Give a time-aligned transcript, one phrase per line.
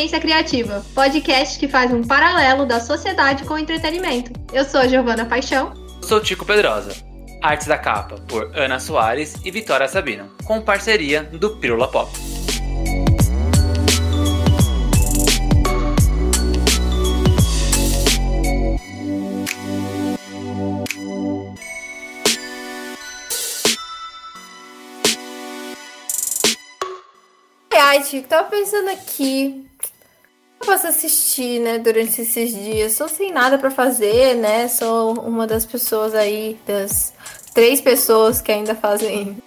[0.00, 4.32] Desobediência Criativa, podcast que faz um paralelo da sociedade com o entretenimento.
[4.50, 5.74] Eu sou a Giovana Paixão.
[6.00, 6.96] Eu sou Tico Pedrosa.
[7.42, 12.10] Artes da capa por Ana Soares e Vitória Sabino, com parceria do Pirula Pop.
[27.72, 29.68] Ai, Tico, tava pensando aqui.
[30.60, 32.92] Eu posso assistir, né, durante esses dias.
[32.92, 34.68] Sou sem nada para fazer, né?
[34.68, 37.14] Sou uma das pessoas aí, das
[37.54, 39.38] três pessoas que ainda fazem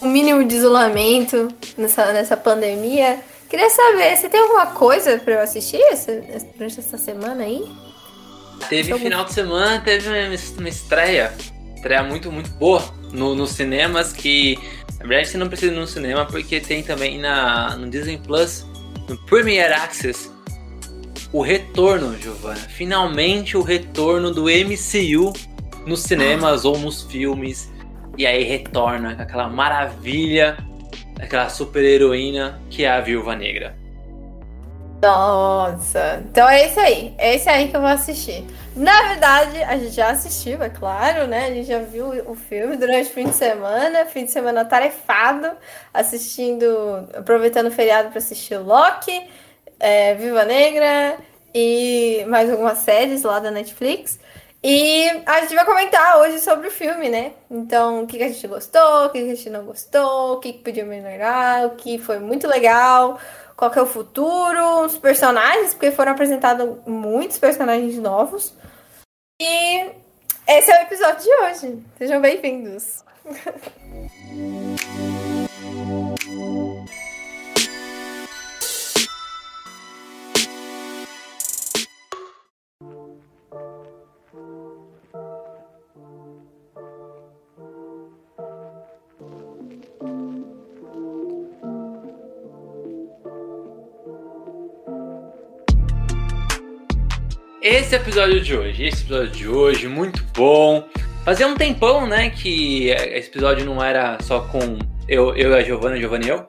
[0.00, 3.20] o um mínimo de isolamento nessa, nessa pandemia.
[3.48, 6.12] Queria saber, você tem alguma coisa para eu assistir essa,
[6.54, 7.64] durante essa semana aí?
[8.68, 9.04] Teve algum...
[9.04, 10.08] final de semana, teve
[10.58, 11.32] uma estreia.
[11.74, 14.58] Estreia muito, muito boa no, nos cinemas que
[15.04, 18.64] na verdade, você não precisa ir no cinema porque tem também na, no Disney Plus,
[19.06, 20.30] no Premier Access,
[21.34, 22.60] o retorno, Giovanna.
[22.60, 25.32] Finalmente o retorno do MCU
[25.84, 27.68] nos cinemas ou nos filmes.
[28.16, 30.56] E aí retorna com aquela maravilha,
[31.20, 33.76] aquela super heroína que é a Viúva Negra.
[35.02, 38.44] Nossa, então é esse aí, é esse aí que eu vou assistir.
[38.76, 41.46] Na verdade, a gente já assistiu, é claro, né?
[41.46, 45.50] A gente já viu o filme durante o fim de semana, fim de semana tarefado,
[45.92, 49.28] assistindo, aproveitando o feriado para assistir Loki,
[49.84, 51.18] é, Viva Negra
[51.54, 54.18] e mais algumas séries lá da Netflix.
[54.62, 57.32] E a gente vai comentar hoje sobre o filme, né?
[57.50, 60.86] Então, o que, a gente gostou, o que, a gente não gostou, o que, podia
[60.86, 63.20] melhorar, o que foi muito legal,
[63.54, 68.54] qual que é o futuro, os personagens, porque foram apresentados muitos personagens novos.
[69.38, 69.90] E
[70.48, 71.84] esse é o episódio de hoje.
[71.98, 73.04] Sejam bem-vindos.
[97.84, 100.88] esse episódio de hoje, esse episódio de hoje, muito bom.
[101.22, 105.62] Fazia um tempão, né, que esse episódio não era só com eu, eu e a
[105.62, 106.48] Giovana, Giovana e eu,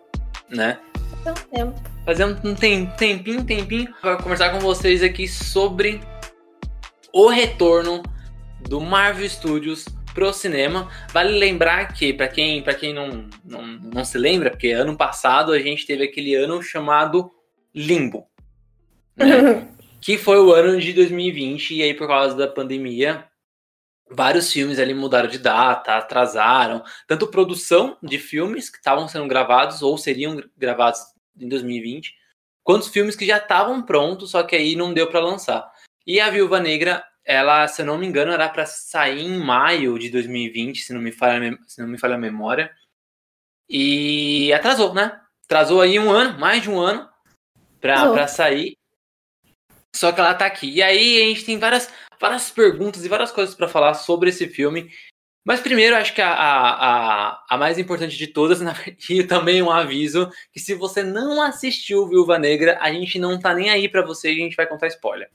[0.49, 0.79] né?
[1.25, 1.83] Fazia um tempo.
[2.05, 2.55] Fazia um
[2.95, 5.99] tempinho, tempinho, para conversar com vocês aqui sobre
[7.11, 8.01] o retorno
[8.61, 10.89] do Marvel Studios pro cinema.
[11.11, 13.61] Vale lembrar que, para quem, pra quem não, não,
[13.93, 17.29] não se lembra, porque ano passado a gente teve aquele ano chamado
[17.73, 18.25] Limbo.
[19.17, 19.67] Né?
[20.05, 23.27] que foi o ano de 2020, e aí por causa da pandemia,
[24.07, 29.81] vários filmes ali mudaram de data, atrasaram, tanto produção de filmes que estavam sendo gravados
[29.81, 30.99] ou seriam gravados
[31.35, 32.13] em 2020,
[32.63, 35.67] quanto filmes que já estavam prontos, só que aí não deu para lançar.
[36.05, 39.97] E a Viúva Negra, ela, se eu não me engano, era para sair em maio
[39.97, 42.71] de 2020, se não me falha, se não me falha a memória.
[43.67, 45.19] E atrasou, né?
[45.45, 47.09] Atrasou aí um ano, mais de um ano,
[47.81, 48.77] para sair.
[49.95, 50.69] Só que ela tá aqui.
[50.69, 51.89] E aí a gente tem várias,
[52.19, 54.91] várias perguntas e várias coisas para falar sobre esse filme.
[55.45, 58.59] Mas primeiro, acho que a, a, a, mais importante de todas,
[59.09, 63.53] e também um aviso, que se você não assistiu Viúva Negra, a gente não tá
[63.53, 65.29] nem aí para você e a gente vai contar spoiler.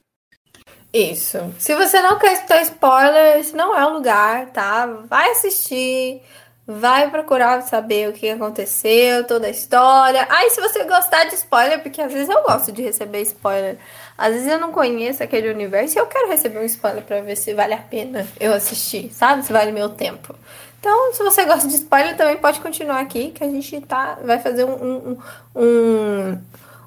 [0.93, 1.37] Isso.
[1.57, 4.85] Se você não quer escutar spoiler, esse não é o lugar, tá?
[4.85, 6.21] Vai assistir,
[6.67, 10.27] vai procurar saber o que aconteceu, toda a história.
[10.29, 13.77] Aí, se você gostar de spoiler, porque às vezes eu gosto de receber spoiler
[14.17, 17.35] às vezes eu não conheço aquele universo e eu quero receber um spoiler para ver
[17.35, 19.45] se vale a pena eu assistir, sabe?
[19.45, 20.35] Se vale meu tempo.
[20.79, 24.39] Então, se você gosta de spoiler, também pode continuar aqui, que a gente tá, vai
[24.39, 25.17] fazer um, um,
[25.55, 26.41] um,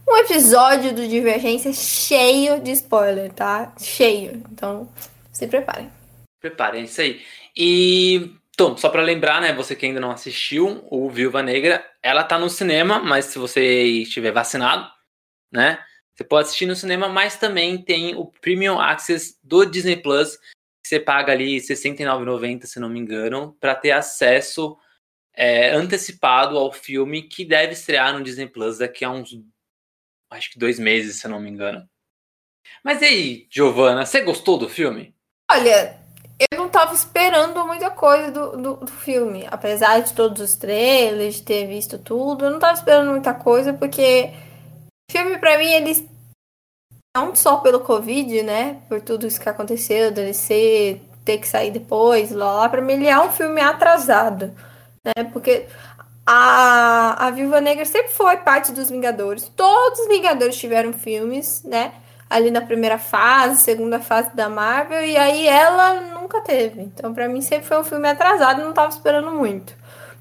[0.08, 3.72] um episódio do Divergência cheio de spoiler, tá?
[3.78, 4.42] Cheio.
[4.50, 4.88] Então,
[5.32, 5.88] se preparem.
[6.40, 7.22] Preparem, isso aí.
[7.56, 12.22] E então, só para lembrar, né, você que ainda não assistiu, o Viúva Negra, ela
[12.22, 14.88] tá no cinema, mas se você estiver vacinado,
[15.52, 15.78] né,
[16.14, 20.88] você pode assistir no cinema, mas também tem o Premium Access do Disney Plus, que
[20.88, 24.76] você paga ali R$ 69,90, se não me engano, para ter acesso
[25.34, 29.31] é, antecipado ao filme que deve estrear no Disney Plus daqui a uns,
[30.31, 31.88] acho que dois meses, se não me engano.
[32.82, 35.14] Mas e aí, Giovana, você gostou do filme?
[35.50, 36.00] Olha,
[36.38, 39.46] eu não tava esperando muita coisa do, do, do, filme.
[39.50, 43.72] Apesar de todos os trailers, de ter visto tudo, eu não tava esperando muita coisa,
[43.72, 44.32] porque
[45.10, 46.08] filme, para mim, ele.
[47.16, 48.82] Não só pelo Covid, né?
[48.88, 53.06] Por tudo isso que aconteceu, ser, ter que sair depois, lá, lá, pra mim ele
[53.06, 54.52] é um filme atrasado,
[55.04, 55.24] né?
[55.32, 55.66] Porque
[56.26, 59.50] a, a Viúva Negra sempre foi parte dos Vingadores.
[59.54, 61.92] Todos os Vingadores tiveram filmes, né?
[62.28, 66.80] Ali na primeira fase, segunda fase da Marvel, e aí ela nunca teve.
[66.80, 69.74] Então, para mim, sempre foi um filme atrasado não tava esperando muito.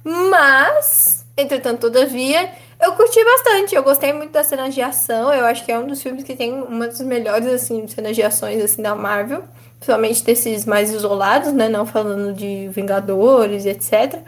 [0.04, 2.52] Mas, entretanto, todavia,
[2.84, 3.76] eu curti bastante.
[3.76, 5.34] Eu gostei muito das cenas de ação.
[5.34, 8.24] Eu acho que é um dos filmes que tem uma das melhores, assim, cenas de
[8.24, 9.44] ações, assim, da Marvel.
[9.76, 11.68] Principalmente desses mais isolados, né?
[11.68, 14.20] Não falando de Vingadores, etc.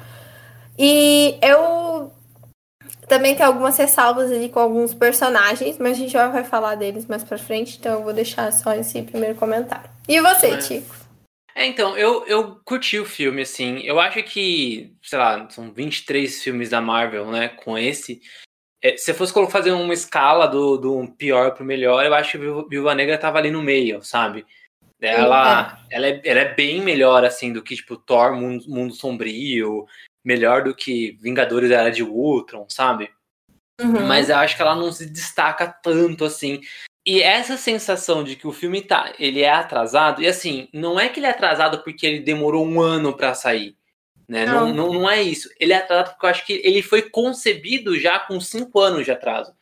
[0.78, 2.12] E eu
[3.08, 7.06] também tenho algumas ressalvas ali com alguns personagens, mas a gente já vai falar deles
[7.06, 9.90] mais pra frente, então eu vou deixar só esse primeiro comentário.
[10.08, 10.58] E você.
[10.58, 11.05] Tico?
[11.56, 13.80] É, então, eu, eu curti o filme, assim.
[13.80, 17.48] Eu acho que, sei lá, são 23 filmes da Marvel, né?
[17.48, 18.22] Com esse.
[18.82, 22.94] É, se fosse fazer uma escala do, do pior pro melhor, eu acho que Viúva
[22.94, 24.46] Negra tava ali no meio, sabe?
[25.02, 25.96] Ela, é.
[25.96, 29.86] ela, é, ela é bem melhor, assim, do que, tipo, Thor, Mundo, Mundo Sombrio,
[30.24, 33.10] melhor do que Vingadores Era de Ultron, sabe?
[33.82, 34.08] Uhum.
[34.08, 36.62] Mas eu acho que ela não se destaca tanto assim.
[37.06, 41.08] E essa sensação de que o filme tá, ele é atrasado, e assim, não é
[41.08, 43.78] que ele é atrasado porque ele demorou um ano para sair.
[44.28, 44.46] Né?
[44.46, 44.68] Não.
[44.68, 45.48] Não, não, não é isso.
[45.60, 49.12] Ele é atrasado porque eu acho que ele foi concebido já com cinco anos de
[49.12, 49.54] atraso.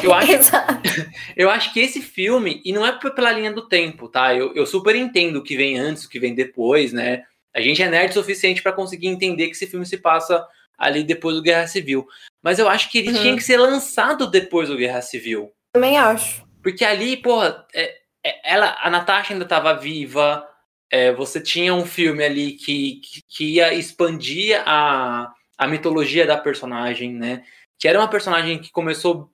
[0.00, 0.30] Eu acho,
[1.36, 4.32] eu acho que esse filme, e não é pela linha do tempo, tá?
[4.32, 7.24] Eu, eu super entendo o que vem antes, o que vem depois, né?
[7.52, 10.46] A gente é nerd o suficiente para conseguir entender que esse filme se passa
[10.78, 12.06] ali depois do Guerra Civil.
[12.40, 13.20] Mas eu acho que ele uhum.
[13.20, 15.50] tinha que ser lançado depois do Guerra Civil.
[15.72, 16.46] Também acho.
[16.62, 17.94] Porque ali, porra, é,
[18.24, 20.46] é, ela, a Natasha ainda estava viva.
[20.90, 26.36] É, você tinha um filme ali que, que, que, ia expandir a, a mitologia da
[26.36, 27.44] personagem, né?
[27.78, 29.30] Que era uma personagem que começou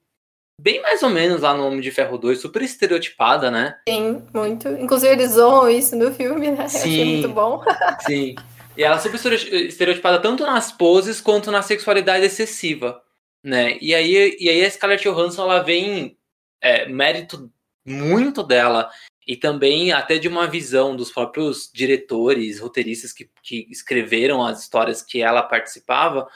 [0.60, 3.76] bem mais ou menos lá no Homem de Ferro 2, super estereotipada, né?
[3.88, 4.68] Sim, muito.
[4.68, 6.68] Inclusive eles zoam isso no filme, né?
[6.68, 7.62] Sim, Eu achei muito bom.
[8.06, 8.34] sim.
[8.76, 13.00] E ela é super estereotipada tanto nas poses quanto na sexualidade excessiva,
[13.42, 13.78] né?
[13.80, 16.16] E aí, e aí a Scarlett Johansson, ela vem
[16.64, 17.52] é, mérito
[17.86, 18.90] muito dela
[19.26, 25.02] e também até de uma visão dos próprios diretores, roteiristas que, que escreveram as histórias
[25.02, 26.26] que ela participava,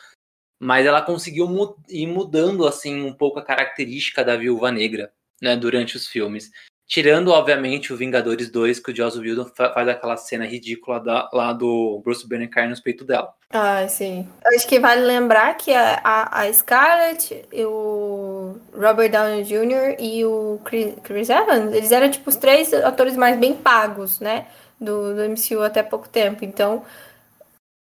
[0.61, 5.57] mas ela conseguiu mu ir mudando assim um pouco a característica da Viúva Negra, né,
[5.57, 6.51] durante os filmes.
[6.89, 11.53] Tirando, obviamente, o Vingadores 2, que o Joss Whedon faz aquela cena ridícula da, lá
[11.53, 13.35] do Bruce Banner cair nos peitos dela.
[13.51, 14.27] Ah, sim.
[14.55, 19.97] Acho que vale lembrar que a, a, a Scarlett, o Robert Downey Jr.
[19.99, 24.47] e o Chris, Chris, Evans, eles eram, tipo, os três atores mais bem pagos, né?
[24.81, 26.43] Do, do MCU até pouco tempo.
[26.43, 26.83] Então,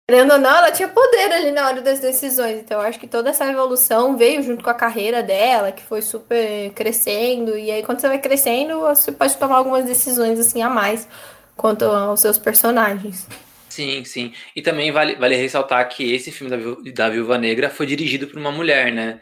[0.10, 2.60] Querendo ou não, ela tinha poder ali na hora das decisões.
[2.60, 6.72] Então, acho que toda essa evolução veio junto com a carreira dela, que foi super
[6.72, 7.58] crescendo.
[7.58, 11.10] E aí, quando você vai crescendo, você pode tomar algumas decisões assim a mais
[11.58, 13.28] quanto aos seus personagens.
[13.68, 14.34] Sim, sim.
[14.56, 18.40] E também vale, vale ressaltar que esse filme da, da Viúva Negra foi dirigido por
[18.40, 19.20] uma mulher, né?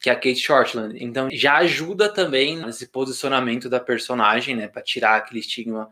[0.00, 1.02] Que é a Kate Shortland.
[1.02, 4.68] Então já ajuda também nesse posicionamento da personagem, né?
[4.68, 5.90] Pra tirar aquele estigma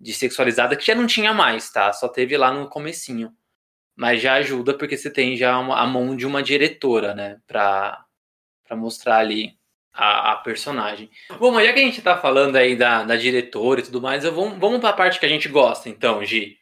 [0.00, 1.92] de sexualizada que já não tinha mais, tá?
[1.92, 3.32] Só teve lá no comecinho
[3.98, 8.06] mas já ajuda porque você tem já uma, a mão de uma diretora, né, para
[8.70, 9.58] mostrar ali
[9.92, 11.10] a, a, personagem.
[11.36, 14.24] Bom, mas já que a gente tá falando aí da, da diretora e tudo mais,
[14.24, 16.56] eu vou, vamos para a parte que a gente gosta, então, Gi.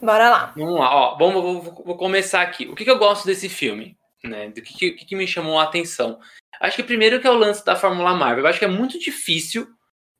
[0.00, 0.52] Bora lá.
[0.56, 2.66] Vamos lá, ó, vamos, vou, vou começar aqui.
[2.68, 3.98] O que, que, eu gosto desse filme?
[4.22, 4.50] Né?
[4.50, 6.20] Do que, que, que me chamou a atenção?
[6.60, 8.44] Acho que primeiro que é o lance da Fórmula Marvel.
[8.44, 9.66] Eu acho que é muito difícil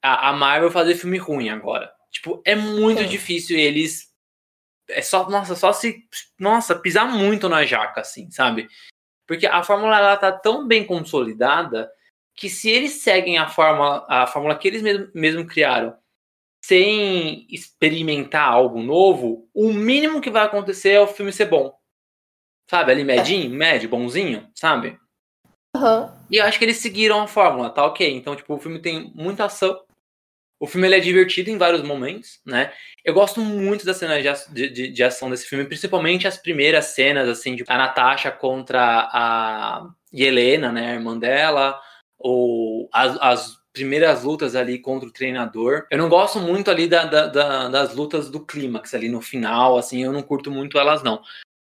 [0.03, 1.89] a, a Marvel fazer filme ruim agora.
[2.11, 3.09] Tipo, é muito Sim.
[3.09, 4.13] difícil eles
[4.89, 6.07] é só, nossa, só se,
[6.39, 8.69] nossa, pisar muito na jaca, assim, sabe?
[9.27, 11.91] Porque a fórmula ela tá tão bem consolidada
[12.35, 15.97] que se eles seguem a fórmula, a fórmula que eles mesmo, mesmo criaram,
[16.65, 21.75] sem experimentar algo novo, o mínimo que vai acontecer é o filme ser bom.
[22.71, 22.93] Sabe?
[22.93, 24.99] Ali medinho, médio, bonzinho, sabe?
[25.77, 26.09] Uhum.
[26.31, 28.11] E eu acho que eles seguiram a fórmula, tá ok.
[28.17, 29.84] Então, tipo, o filme tem muita ação,
[30.59, 32.73] o filme ele é divertido em vários momentos, né?
[33.05, 37.29] Eu gosto muito das cenas de, de, de, ação desse filme, principalmente as primeiras cenas,
[37.29, 41.79] assim, de a Natasha contra a Helena, né, a irmã dela,
[42.19, 45.87] ou as, as primeiras lutas ali contra o treinador.
[45.91, 49.77] Eu não gosto muito ali da, da, da, das lutas do clímax ali no final,
[49.77, 51.21] assim, eu não curto muito elas, não.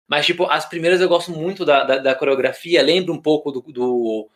[0.10, 4.29] Mas, tipo, as primeiras eu gosto muito da, coreografia, lembra um pouco do, do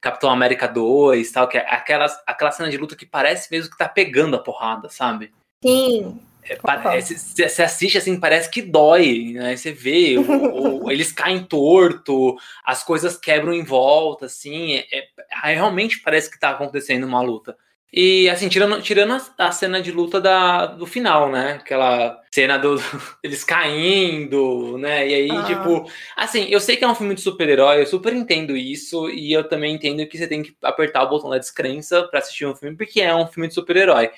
[0.00, 3.78] Capitão América 2 tal, que é aquelas, aquela cena de luta que parece mesmo que
[3.78, 5.32] tá pegando a porrada, sabe?
[5.62, 6.18] Sim.
[6.42, 9.56] É, parece, você assiste assim, parece que dói, né?
[9.56, 14.76] Você vê, o, o, eles caem torto, as coisas quebram em volta, assim.
[14.76, 17.56] É, é, realmente parece que tá acontecendo uma luta.
[17.92, 21.54] E assim, tirando, tirando a, a, cena de luta da, do final, né?
[21.54, 22.76] Aquela cena do,
[23.22, 25.08] eles caindo, né?
[25.08, 25.42] E aí, ah.
[25.44, 29.32] tipo, assim, eu sei que é um filme de super-herói, eu super entendo isso, e
[29.32, 32.54] eu também entendo que você tem que apertar o botão da descrença para assistir um
[32.54, 34.10] filme, porque é um filme de super-herói.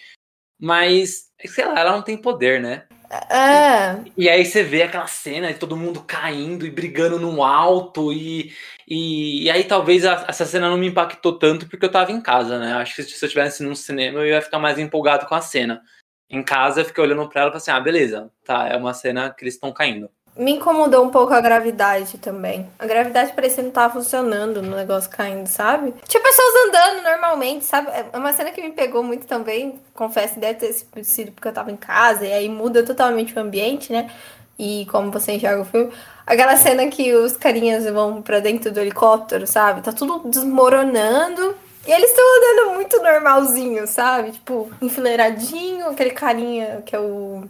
[0.60, 2.86] Mas, sei lá, ela não tem poder, né?
[3.30, 4.02] É.
[4.16, 8.10] E, e aí você vê aquela cena de todo mundo caindo e brigando no alto
[8.10, 8.54] e,
[8.88, 12.22] e, e aí talvez a, essa cena não me impactou tanto porque eu tava em
[12.22, 12.72] casa, né?
[12.74, 15.82] Acho que se eu estivesse no cinema eu ia ficar mais empolgado com a cena.
[16.30, 18.94] Em casa eu fiquei olhando pra ela e falei assim, ah, beleza, tá, é uma
[18.94, 20.10] cena que eles estão caindo.
[20.34, 22.66] Me incomodou um pouco a gravidade também.
[22.78, 25.94] A gravidade parecia não tava funcionando no negócio caindo, sabe?
[26.08, 27.88] Tinha pessoas andando normalmente, sabe?
[27.90, 29.78] É uma cena que me pegou muito também.
[29.92, 33.92] Confesso, deve ter sido porque eu tava em casa, e aí muda totalmente o ambiente,
[33.92, 34.10] né?
[34.58, 35.92] E como você enxerga o filme.
[36.26, 39.82] Aquela cena que os carinhas vão para dentro do helicóptero, sabe?
[39.82, 41.54] Tá tudo desmoronando.
[41.86, 44.30] E eles estão andando muito normalzinho, sabe?
[44.30, 47.44] Tipo, enfileiradinho, aquele carinha que é o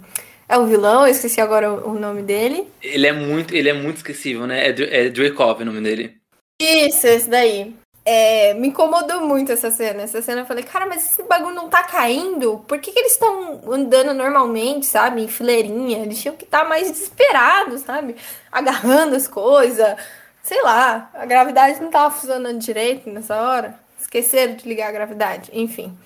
[0.48, 2.68] é o vilão, eu esqueci agora o nome dele.
[2.82, 4.68] Ele é muito, ele é muito esquecível, né?
[4.68, 6.16] É, é Dracov o nome dele.
[6.60, 7.74] Isso, esse daí.
[8.04, 10.02] É, me incomodou muito essa cena.
[10.02, 12.58] Essa cena eu falei, cara, mas esse bagulho não tá caindo?
[12.66, 15.22] Por que, que eles estão andando normalmente, sabe?
[15.22, 15.98] Em fileirinha?
[15.98, 18.16] Eles tinham que estar tá mais desesperados, sabe?
[18.50, 19.96] Agarrando as coisas.
[20.42, 23.78] Sei lá, a gravidade não tava funcionando direito nessa hora.
[24.00, 25.50] Esqueceram de ligar a gravidade.
[25.52, 25.96] Enfim.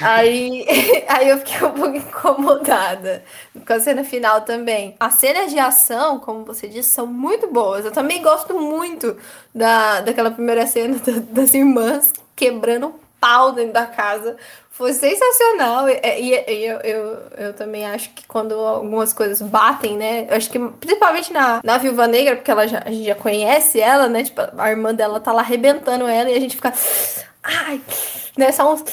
[0.00, 0.66] Aí,
[1.08, 3.22] aí eu fiquei um pouco incomodada
[3.66, 4.96] com a cena final também.
[4.98, 7.84] As cenas de ação, como você disse, são muito boas.
[7.84, 9.16] Eu também gosto muito
[9.54, 10.98] da, daquela primeira cena
[11.30, 14.36] das irmãs quebrando pau dentro da casa.
[14.70, 15.88] Foi sensacional.
[15.88, 20.26] E, e, e eu, eu, eu, também acho que quando algumas coisas batem, né?
[20.28, 23.80] Eu acho que principalmente na, na Viúva Negra, porque ela já, a gente já conhece
[23.80, 24.22] ela, né?
[24.22, 26.74] Tipo, a irmã dela tá lá arrebentando ela e a gente fica.
[27.42, 27.80] Ai,
[28.36, 28.52] né?
[28.52, 28.84] Só uns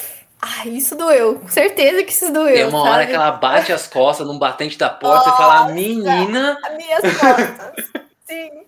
[0.46, 1.42] ah, isso doeu.
[1.48, 2.54] Certeza que isso doeu.
[2.54, 2.90] Tem uma sabe?
[2.90, 6.58] hora que ela bate as costas num batente da porta Nossa, e fala, menina.
[6.62, 7.86] As minhas costas.
[8.28, 8.64] Sim.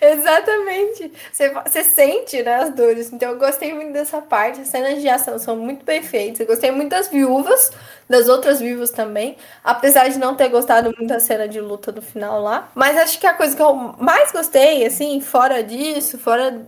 [0.00, 1.12] Exatamente.
[1.32, 3.12] Você, você sente né, as dores.
[3.12, 4.60] Então eu gostei muito dessa parte.
[4.60, 6.38] As cenas de ação são muito bem feitas.
[6.38, 7.72] Eu gostei muito das viúvas,
[8.08, 9.36] das outras viúvas também.
[9.64, 12.68] Apesar de não ter gostado muito da cena de luta do final lá.
[12.72, 16.66] Mas acho que a coisa que eu mais gostei, assim, fora disso, fora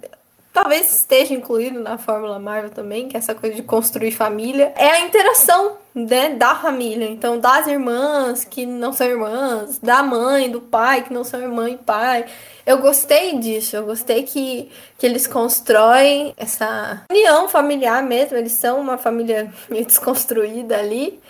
[0.53, 4.91] talvez esteja incluído na Fórmula Marvel também, que é essa coisa de construir família, é
[4.91, 7.09] a interação né, da família.
[7.09, 11.71] Então, das irmãs que não são irmãs, da mãe, do pai que não são irmã
[11.71, 12.27] e pai.
[12.67, 18.37] Eu gostei disso, eu gostei que, que eles constroem essa união familiar mesmo.
[18.37, 21.21] Eles são uma família meio desconstruída ali,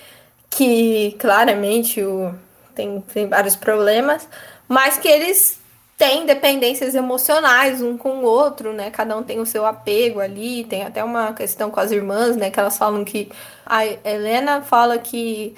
[0.50, 2.34] que claramente o,
[2.74, 4.28] tem, tem vários problemas,
[4.68, 5.57] mas que eles
[5.98, 8.88] tem dependências emocionais um com o outro, né?
[8.88, 12.50] Cada um tem o seu apego ali, tem até uma questão com as irmãs, né?
[12.50, 13.28] Que elas falam que
[13.66, 15.56] a Helena fala que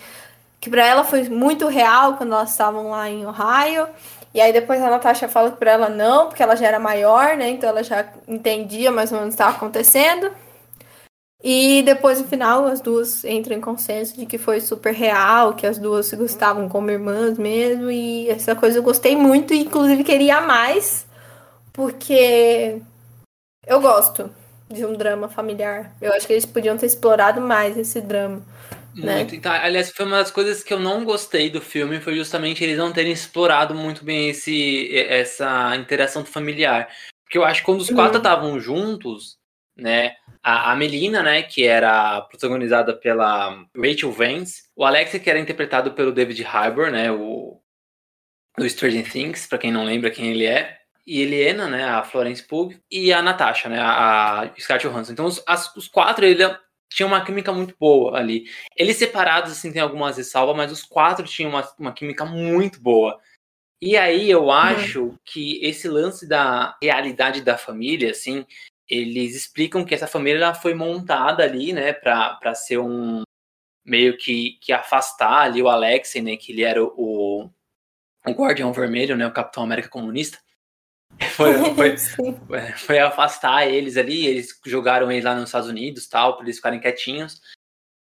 [0.58, 3.86] que para ela foi muito real quando elas estavam lá em Ohio.
[4.32, 7.36] E aí depois a Natasha fala que para ela não, porque ela já era maior,
[7.36, 7.50] né?
[7.50, 10.30] Então ela já entendia mais ou menos o que estava acontecendo.
[11.42, 15.66] E depois, no final, as duas entram em consenso de que foi super real, que
[15.66, 17.90] as duas se gostavam como irmãs mesmo.
[17.90, 21.06] E essa coisa eu gostei muito, e inclusive queria mais,
[21.72, 22.82] porque
[23.66, 24.30] eu gosto
[24.70, 25.94] de um drama familiar.
[26.00, 28.42] Eu acho que eles podiam ter explorado mais esse drama.
[28.94, 29.16] Né?
[29.16, 29.32] Muito.
[29.32, 29.38] Né?
[29.38, 32.76] Então, aliás, foi uma das coisas que eu não gostei do filme, foi justamente eles
[32.76, 36.88] não terem explorado muito bem esse, essa interação familiar.
[37.24, 38.18] Porque eu acho que quando os quatro uhum.
[38.18, 38.60] estavam uhum.
[38.60, 39.38] juntos,
[39.76, 40.16] né?
[40.42, 45.92] A, a Melina, né, que era protagonizada pela Rachel Vance, o Alex, que era interpretado
[45.92, 47.60] pelo David Harbour, né, o
[48.56, 52.46] do Stranger Things, para quem não lembra quem ele é, e Helena, né, a Florence
[52.46, 55.12] Pugh, e a Natasha, né, a, a Scarlett Johansson.
[55.12, 56.44] Então, os, as, os quatro, ele
[56.90, 58.44] tinha uma química muito boa ali.
[58.76, 63.18] Eles separados, assim, tem algumas ressalvas, mas os quatro tinham uma, uma química muito boa.
[63.80, 64.50] E aí eu uhum.
[64.50, 68.44] acho que esse lance da realidade da família, assim,
[68.90, 73.22] eles explicam que essa família foi montada ali, né, para ser um
[73.84, 77.48] meio que, que afastar ali o Alexei, né, que ele era o,
[78.26, 80.38] o Guardião Vermelho, né, o Capitão América comunista.
[81.34, 81.96] Foi, foi,
[82.56, 86.56] é, foi, afastar eles ali, eles jogaram eles lá nos Estados Unidos, tal, para eles
[86.56, 87.40] ficarem quietinhos.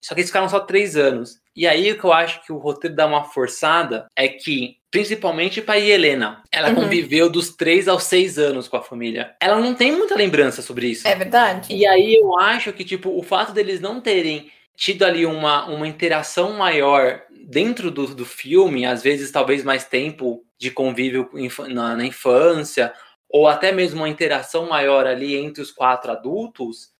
[0.01, 1.41] Só que eles ficaram só três anos.
[1.55, 5.59] E aí o que eu acho que o roteiro dá uma forçada é que, principalmente
[5.59, 6.75] para Helena, ela uhum.
[6.75, 9.35] conviveu dos três aos seis anos com a família.
[9.41, 11.07] Ela não tem muita lembrança sobre isso.
[11.07, 11.73] É verdade.
[11.73, 15.87] E aí eu acho que, tipo, o fato deles não terem tido ali uma, uma
[15.87, 21.27] interação maior dentro do, do filme, às vezes talvez mais tempo de convívio
[21.69, 22.93] na, na infância,
[23.27, 26.93] ou até mesmo uma interação maior ali entre os quatro adultos,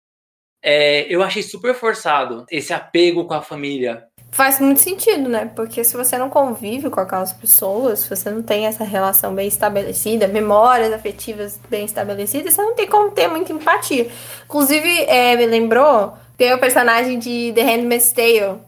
[0.64, 4.08] é, eu achei super forçado esse apego com a família.
[4.34, 5.52] Faz muito sentido, né?
[5.56, 9.48] Porque se você não convive com aquelas pessoas, se você não tem essa relação bem
[9.48, 14.10] estabelecida, memórias afetivas bem estabelecidas, você não tem como ter muita empatia.
[14.46, 18.60] Inclusive, é, me lembrou, tem o personagem de The Handmaid's Tale.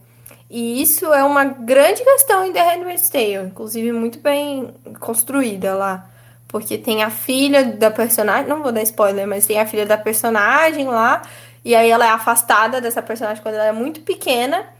[0.48, 6.08] E isso é uma grande questão em The Handmaid's Tale, inclusive muito bem construída lá.
[6.46, 9.98] Porque tem a filha da personagem, não vou dar spoiler, mas tem a filha da
[9.98, 11.22] personagem lá,
[11.64, 14.75] e aí ela é afastada dessa personagem quando ela é muito pequena.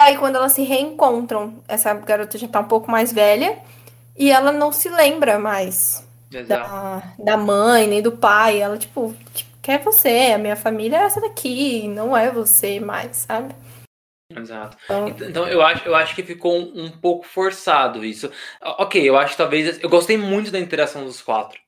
[0.00, 3.58] Aí quando elas se reencontram, essa garota já tá um pouco mais velha
[4.16, 6.06] e ela não se lembra mais
[6.46, 8.60] da, da mãe nem do pai.
[8.60, 13.18] Ela, tipo, tipo, quer você, a minha família é essa daqui, não é você mais,
[13.18, 13.54] sabe?
[14.36, 14.76] Exato.
[14.84, 18.30] Então, então eu, acho, eu acho que ficou um, um, pouco forçado isso.
[18.60, 19.82] Ok, eu acho que talvez.
[19.82, 21.60] Eu gostei muito da interação dos quatro.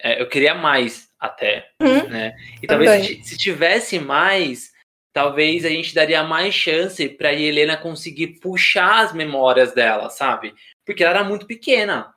[0.00, 1.70] É, eu queria mais até.
[1.80, 2.08] Uhum.
[2.08, 2.34] Né?
[2.62, 4.72] E talvez se, se, tivesse mais,
[5.16, 10.54] talvez a gente daria mais chance para Helena conseguir puxar as memórias dela, sabe?
[10.84, 12.14] Porque ela era muito pequena.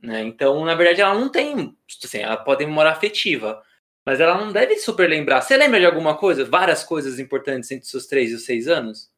[0.00, 0.22] Né?
[0.22, 1.76] Então, na verdade, ela não tem.
[2.04, 3.60] Assim, ela pode ter memória afetiva.
[4.06, 5.40] Mas ela não deve super lembrar.
[5.40, 6.44] Você lembra de alguma coisa?
[6.44, 9.10] Várias coisas importantes entre os seus três e os seis anos?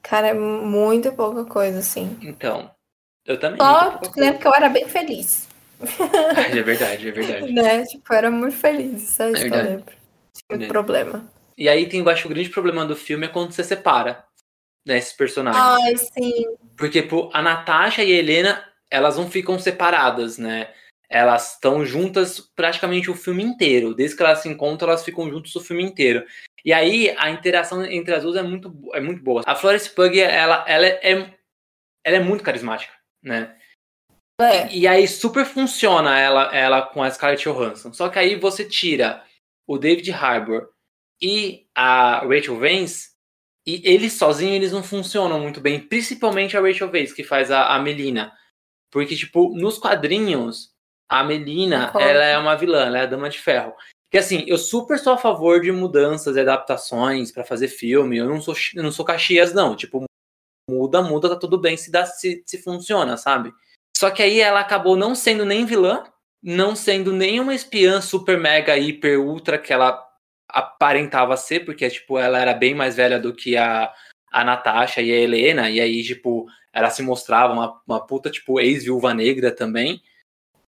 [0.00, 2.16] Cara, é muito pouca coisa, assim.
[2.22, 2.70] Então,
[3.26, 3.58] eu também.
[3.60, 5.46] Só lembro que eu era bem feliz.
[6.56, 7.52] é verdade, é verdade.
[7.52, 7.84] né?
[7.84, 9.94] Tipo, eu era muito feliz, só isso é que eu lembro.
[10.48, 11.30] Tinha problema.
[11.56, 14.24] E aí tem, eu acho, o grande problema do filme é quando você separa
[14.86, 15.62] né, esses personagens.
[15.62, 16.44] Ai, sim.
[16.76, 20.72] Porque pô, a Natasha e a Helena, elas não ficam separadas, né?
[21.08, 23.94] Elas estão juntas praticamente o filme inteiro.
[23.94, 26.24] Desde que elas se encontram, elas ficam juntas o filme inteiro.
[26.64, 29.42] E aí a interação entre as duas é muito, é muito boa.
[29.44, 31.34] A Florence Pug, ela, ela, é,
[32.04, 32.92] ela é muito carismática,
[33.22, 33.56] né?
[34.40, 34.72] É.
[34.72, 37.92] E aí super funciona ela, ela com a Scarlett Johansson.
[37.92, 39.22] Só que aí você tira
[39.66, 40.70] o David Harbour
[41.22, 43.12] e a Rachel Vance
[43.64, 47.74] e eles sozinhos eles não funcionam muito bem, principalmente a Rachel Vance que faz a,
[47.74, 48.32] a Melina.
[48.90, 50.72] Porque tipo, nos quadrinhos
[51.08, 53.74] a Melina, ela é uma vilã, ela é a dama de ferro.
[54.10, 58.18] Que assim, eu super sou a favor de mudanças e adaptações para fazer filme.
[58.18, 60.04] Eu não sou eu não sou Caxias não, tipo,
[60.68, 63.52] muda, muda, tá tudo bem se dá se, se funciona, sabe?
[63.96, 66.02] Só que aí ela acabou não sendo nem vilã,
[66.42, 69.92] não sendo nenhuma espiã super mega hiper ultra que ela
[70.52, 73.92] aparentava ser, porque tipo, ela era bem mais velha do que a,
[74.30, 78.60] a Natasha e a Helena, e aí, tipo, ela se mostrava uma, uma puta, tipo,
[78.60, 80.02] ex-viúva negra também.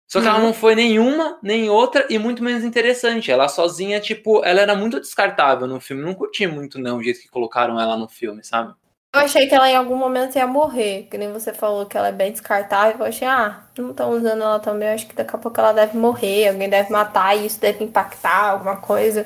[0.07, 0.35] Só que uhum.
[0.35, 3.31] ela não foi nenhuma, nem outra, e muito menos interessante.
[3.31, 6.03] Ela sozinha, tipo, ela era muito descartável no filme.
[6.03, 8.75] Não curti muito, não, o jeito que colocaram ela no filme, sabe?
[9.14, 12.09] Eu achei que ela em algum momento ia morrer, que nem você falou que ela
[12.09, 12.99] é bem descartável.
[12.99, 14.88] Eu achei, ah, não estão usando ela também.
[14.88, 17.85] Eu acho que daqui a pouco ela deve morrer, alguém deve matar e isso deve
[17.85, 19.25] impactar alguma coisa.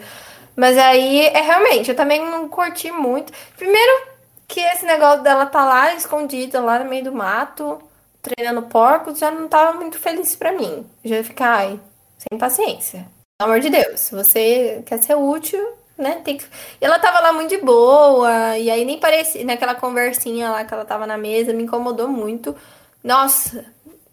[0.59, 3.33] Mas aí, é realmente, eu também não curti muito.
[3.57, 4.09] Primeiro,
[4.49, 7.81] que esse negócio dela tá lá escondida, lá no meio do mato,
[8.21, 10.85] treinando porcos, já não tava muito feliz para mim.
[11.05, 11.81] Já ficar, ai,
[12.18, 13.07] sem paciência.
[13.38, 15.64] Pelo amor de Deus, se você quer ser útil,
[15.97, 16.21] né?
[16.25, 16.44] Tem que...
[16.81, 20.75] E ela tava lá muito de boa, e aí nem parecia, naquela conversinha lá que
[20.75, 22.57] ela tava na mesa, me incomodou muito.
[23.05, 23.64] Nossa,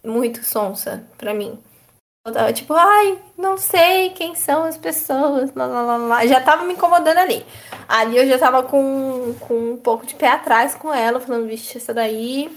[0.04, 1.58] muito sonsa pra mim.
[2.54, 6.26] Tipo, ai, não sei quem são as pessoas, lá, lá, lá, lá.
[6.26, 7.44] Já tava me incomodando ali.
[7.88, 11.78] Ali eu já tava com, com um pouco de pé atrás com ela, falando, vixe,
[11.78, 12.50] essa daí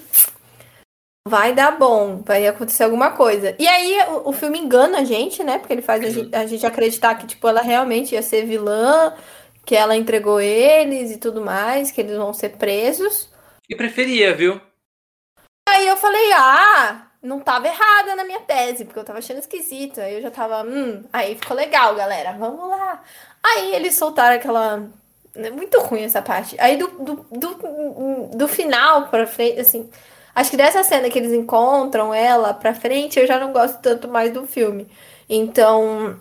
[1.28, 3.56] vai dar bom, vai acontecer alguma coisa.
[3.60, 5.60] E aí o, o filme engana a gente, né?
[5.60, 9.14] Porque ele faz a gente, a gente, acreditar que, tipo, ela realmente ia ser vilã,
[9.66, 13.30] que ela entregou eles e tudo mais, que eles vão ser presos.
[13.70, 14.60] E preferia, viu?
[15.70, 20.00] Aí eu falei, ah, não tava errada na minha tese, porque eu tava achando esquisito.
[20.00, 23.04] Aí eu já tava, hum, aí ficou legal, galera, vamos lá.
[23.44, 24.88] Aí eles soltaram aquela.
[25.36, 26.56] É muito ruim essa parte.
[26.60, 29.90] Aí do, do, do, do final pra frente, assim.
[30.36, 34.08] Acho que dessa cena que eles encontram ela pra frente, eu já não gosto tanto
[34.08, 34.88] mais do filme.
[35.28, 36.20] Então,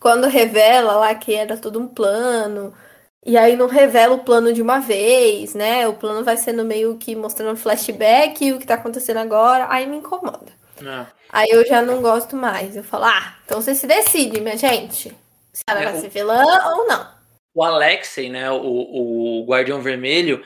[0.00, 2.72] quando revela lá que era todo um plano,
[3.24, 5.86] e aí não revela o plano de uma vez, né?
[5.88, 9.86] O plano vai sendo meio que mostrando flashback e o que tá acontecendo agora, aí
[9.86, 10.52] me incomoda.
[10.80, 11.06] É.
[11.30, 12.76] Aí eu já não gosto mais.
[12.76, 15.12] Eu falo, ah, então você se decide, minha gente.
[15.52, 16.44] Se ela é, vai ser vilã
[16.76, 17.08] ou não.
[17.54, 18.50] O Alexei, né?
[18.50, 20.44] O, o Guardião Vermelho,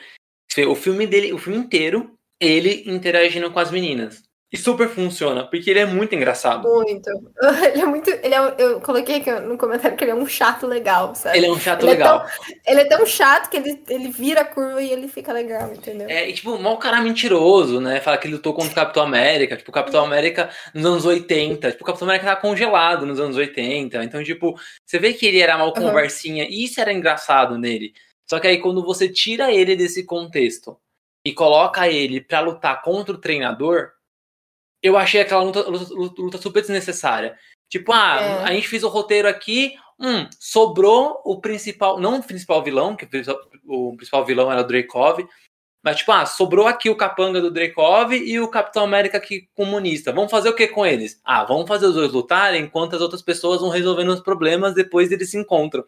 [0.69, 4.23] o filme dele, o filme inteiro, ele interagindo com as meninas.
[4.53, 6.69] E super funciona, porque ele é muito engraçado.
[6.69, 7.09] Muito.
[7.73, 8.11] Ele é muito.
[8.11, 11.39] Ele é, eu coloquei aqui no comentário que ele é um chato legal, sabe?
[11.39, 12.19] Ele é um chato ele legal.
[12.19, 15.33] É tão, ele é tão chato que ele, ele vira a curva e ele fica
[15.33, 16.09] legal, entendeu?
[16.09, 18.01] É, e tipo, mal cara mentiroso, né?
[18.01, 19.57] Fala que ele lutou contra o Capitão América.
[19.57, 21.71] Tipo, o Capitão América nos anos 80.
[21.71, 24.03] Tipo, o Capitão América tava congelado nos anos 80.
[24.03, 26.45] Então, tipo, você vê que ele era mal conversinha.
[26.45, 26.51] Uhum.
[26.51, 27.93] E isso era engraçado nele.
[28.29, 30.77] Só que aí, quando você tira ele desse contexto
[31.25, 33.93] e coloca ele para lutar contra o treinador
[34.83, 37.37] eu achei aquela luta, luta, luta super desnecessária.
[37.69, 38.45] Tipo, ah, é.
[38.45, 43.09] a gente fez o roteiro aqui, hum, sobrou o principal, não o principal vilão, que
[43.67, 45.27] o principal vilão era o Dreykov,
[45.83, 50.13] mas tipo, ah, sobrou aqui o capanga do Dreykov e o Capitão América aqui comunista.
[50.13, 51.21] Vamos fazer o que com eles?
[51.25, 55.11] Ah, vamos fazer os dois lutarem enquanto as outras pessoas vão resolvendo os problemas depois
[55.11, 55.85] eles se encontram.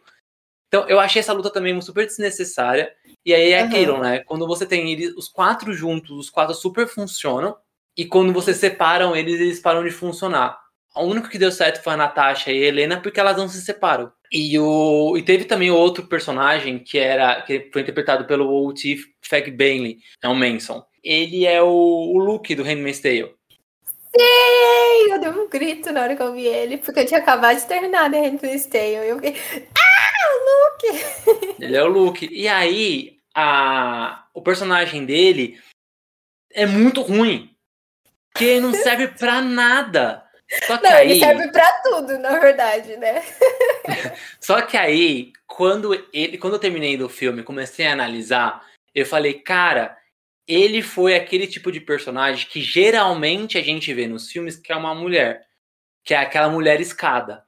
[0.67, 2.91] Então, eu achei essa luta também super desnecessária.
[3.23, 3.67] E aí é uhum.
[3.67, 4.19] aquilo, né?
[4.19, 7.55] Quando você tem eles, os quatro juntos, os quatro super funcionam.
[7.95, 10.59] E quando você separam eles, eles param de funcionar.
[10.95, 13.61] O único que deu certo foi a Natasha e a Helena, porque elas não se
[13.61, 14.11] separam.
[14.31, 18.97] E, o, e teve também outro personagem que era que foi interpretado pelo O.T.
[19.21, 20.83] Fagbanley, é o Manson.
[21.03, 23.33] Ele é o, o Luke do Handmaid's Tale.
[24.15, 25.11] Sim!
[25.11, 27.67] Eu dei um grito na hora que eu vi ele, porque eu tinha acabado de
[27.67, 28.87] terminar The Handmaid's Tale.
[28.87, 29.35] E eu fiquei,
[29.75, 31.55] ah, o Luke!
[31.63, 32.29] Ele é o Luke.
[32.31, 35.59] E aí, a, o personagem dele
[36.51, 37.52] é muito ruim
[38.35, 40.23] que não serve pra nada.
[40.65, 41.11] Só que não, aí...
[41.11, 43.23] ele serve pra tudo, na verdade, né?
[44.39, 49.35] Só que aí, quando, ele, quando eu terminei do filme, comecei a analisar, eu falei,
[49.35, 49.97] cara,
[50.47, 54.75] ele foi aquele tipo de personagem que geralmente a gente vê nos filmes que é
[54.75, 55.41] uma mulher.
[56.03, 57.43] Que é aquela mulher escada.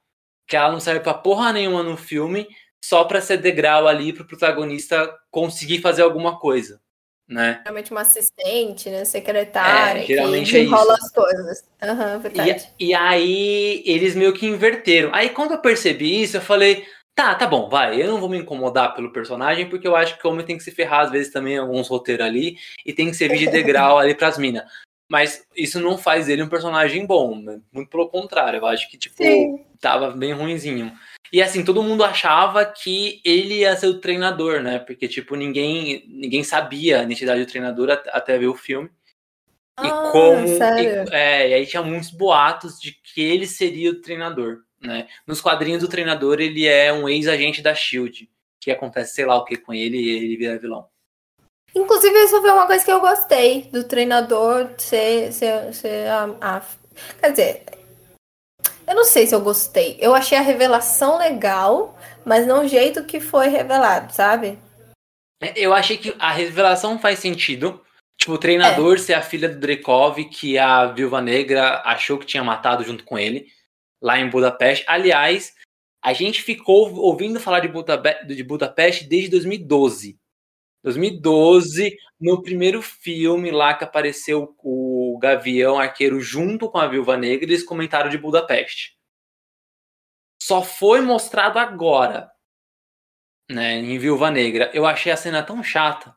[0.48, 2.48] Que ela não serve pra porra nenhuma no filme,
[2.82, 6.80] só pra ser degrau ali pro protagonista conseguir fazer alguma coisa
[7.28, 7.58] né?
[7.62, 9.04] Geralmente uma assistente, né?
[9.04, 11.04] Secretária, é, geralmente que é enrola isso.
[11.04, 11.64] as coisas.
[11.82, 12.68] Uhum, verdade.
[12.78, 15.10] E, e, aí eles meio que inverteram.
[15.12, 18.38] Aí quando eu percebi isso, eu falei, tá, tá bom, vai, eu não vou me
[18.38, 21.32] incomodar pelo personagem, porque eu acho que o homem tem que se ferrar às vezes
[21.32, 24.64] também alguns roteiros ali, e tem que servir de degrau ali pras minas.
[25.08, 27.60] Mas isso não faz ele um personagem bom, né?
[27.72, 29.64] Muito pelo contrário, eu acho que, tipo, Sim.
[29.80, 30.92] tava bem ruinzinho.
[31.32, 34.78] E assim, todo mundo achava que ele ia ser o treinador, né?
[34.78, 38.90] Porque, tipo, ninguém, ninguém sabia a identidade do treinador até ver o filme.
[39.76, 40.48] Ah, e como.
[40.48, 41.04] Sério?
[41.10, 44.62] E, é, e aí tinha muitos boatos de que ele seria o treinador.
[44.80, 45.08] Né?
[45.26, 48.28] Nos quadrinhos do treinador, ele é um ex-agente da Shield.
[48.60, 50.88] Que acontece, sei lá o que com ele e ele vira vilão.
[51.74, 56.62] Inclusive, isso foi uma coisa que eu gostei do treinador ser, ser, ser a, a...
[57.20, 57.64] Quer dizer,
[58.86, 59.96] eu não sei se eu gostei.
[60.00, 64.58] Eu achei a revelação legal, mas não o jeito que foi revelado, sabe?
[65.40, 67.80] É, eu achei que a revelação faz sentido.
[68.18, 68.98] Tipo, o treinador é.
[68.98, 73.18] ser a filha do Drekov, que a Viúva Negra achou que tinha matado junto com
[73.18, 73.46] ele,
[74.00, 74.84] lá em Budapeste.
[74.88, 75.54] Aliás,
[76.02, 77.68] a gente ficou ouvindo falar de,
[78.34, 80.18] de Budapeste desde 2012.
[80.84, 84.46] 2012, no primeiro filme lá que apareceu o
[85.18, 88.96] Gavião Arqueiro junto com a Viúva Negra, eles comentaram de Budapeste.
[90.42, 92.30] Só foi mostrado agora,
[93.50, 94.70] né, em Viúva Negra.
[94.72, 96.14] Eu achei a cena tão chata.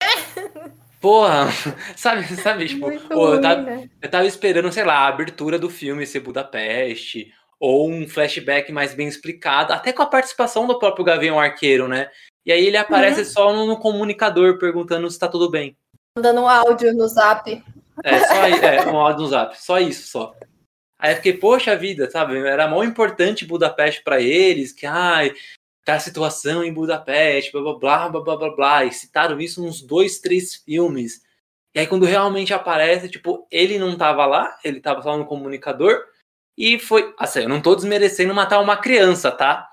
[1.00, 1.48] Porra,
[1.96, 3.90] sabe, sabe, tipo, pô, eu, tava, né?
[4.00, 8.94] eu tava esperando, sei lá, a abertura do filme ser Budapeste, ou um flashback mais
[8.94, 12.08] bem explicado, até com a participação do próprio Gavião Arqueiro, né?
[12.44, 13.26] E aí ele aparece uhum.
[13.26, 15.76] só no, no, comunicador perguntando se tá tudo bem.
[16.16, 17.64] Mandando um áudio no zap.
[18.04, 19.60] É, só é, um áudio no zap.
[19.60, 20.34] Só isso, só.
[20.98, 22.38] Aí eu fiquei, poxa vida, sabe?
[22.38, 25.32] Era mó importante Budapeste para eles, que ai,
[25.84, 28.84] tá a situação em Budapeste, blá blá blá blá blá blá blá.
[28.84, 31.22] E citaram isso nos dois, três filmes.
[31.74, 36.04] E aí quando realmente aparece, tipo, ele não tava lá, ele tava só no comunicador.
[36.56, 37.14] E foi.
[37.18, 39.68] Assim, eu não tô desmerecendo matar uma criança, tá?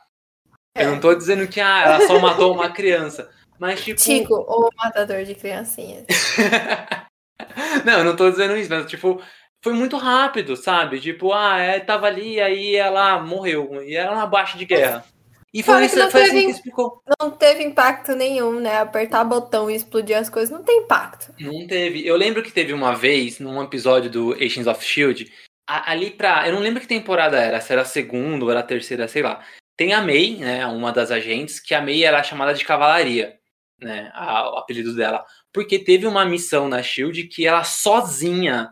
[0.76, 3.30] Eu não tô dizendo que ah, ela só matou uma criança.
[3.60, 4.00] Mas, tipo.
[4.00, 6.06] Tico, o matador de criancinhas.
[7.86, 9.22] não, eu não tô dizendo isso, mas, tipo,
[9.62, 11.00] foi muito rápido, sabe?
[11.00, 13.84] Tipo, ah, é, tava ali, aí ela morreu.
[13.84, 15.06] E era uma baixa de guerra.
[15.54, 17.02] E foi, isso, foi assim que explicou.
[17.20, 18.78] Não teve impacto nenhum, né?
[18.78, 21.34] Apertar botão e explodir as coisas não tem impacto.
[21.40, 22.06] Não teve.
[22.06, 25.32] Eu lembro que teve uma vez, num episódio do Agents of Shield,
[25.68, 26.48] ali pra.
[26.48, 29.24] Eu não lembro que temporada era, se era a segunda ou era a terceira, sei
[29.24, 29.44] lá.
[29.76, 33.40] Tem a May, né, uma das agentes, que a May era chamada de cavalaria,
[33.82, 38.70] né, a, o apelido dela, porque teve uma missão na Shield que ela sozinha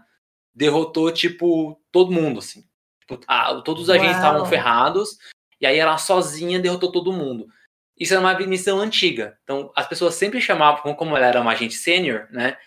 [0.53, 2.63] derrotou tipo todo mundo, assim.
[3.01, 3.19] Tipo,
[3.63, 5.17] todos os agentes estavam ferrados
[5.61, 7.47] e aí ela sozinha derrotou todo mundo.
[7.99, 9.37] Isso era uma missão antiga.
[9.43, 12.57] Então as pessoas sempre chamavam, como ela era uma agente sênior, né?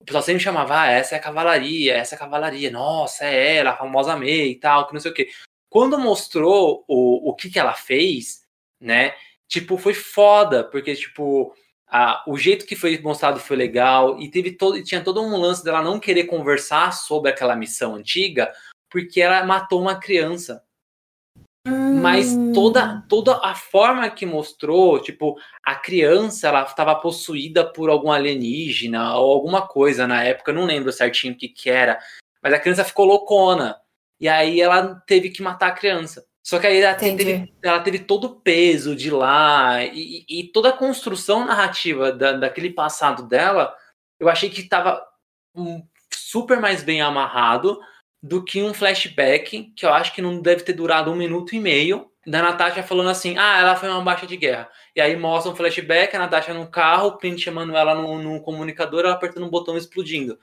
[0.00, 3.56] o pessoal sempre chamava, ah, essa é a cavalaria, essa é a cavalaria, nossa, é
[3.56, 5.28] ela, a famosa May e tal, que não sei o quê.
[5.68, 8.42] Quando mostrou o, o que, que ela fez,
[8.80, 9.14] né?
[9.48, 11.54] Tipo, foi foda, porque, tipo,
[11.90, 15.64] a, o jeito que foi mostrado foi legal, e teve todo, tinha todo um lance
[15.64, 18.52] dela não querer conversar sobre aquela missão antiga,
[18.90, 20.62] porque ela matou uma criança.
[22.00, 28.10] Mas toda, toda a forma que mostrou, tipo, a criança, ela estava possuída por algum
[28.10, 31.98] alienígena ou alguma coisa na época, não lembro certinho o que que era,
[32.42, 33.76] mas a criança ficou loucona.
[34.20, 36.24] E aí ela teve que matar a criança.
[36.48, 40.70] Só que aí ela teve, ela teve, todo o peso de lá e, e toda
[40.70, 43.76] a construção narrativa da, daquele passado dela,
[44.18, 44.98] eu achei que estava
[46.10, 47.78] super mais bem amarrado
[48.22, 51.60] do que um flashback, que eu acho que não deve ter durado um minuto e
[51.60, 54.70] meio, da Natasha falando assim: ah, ela foi uma baixa de guerra.
[54.96, 58.40] E aí mostra um flashback, a Natasha no carro, o Clint chamando ela no, no
[58.40, 60.38] comunicador, ela apertando um botão explodindo.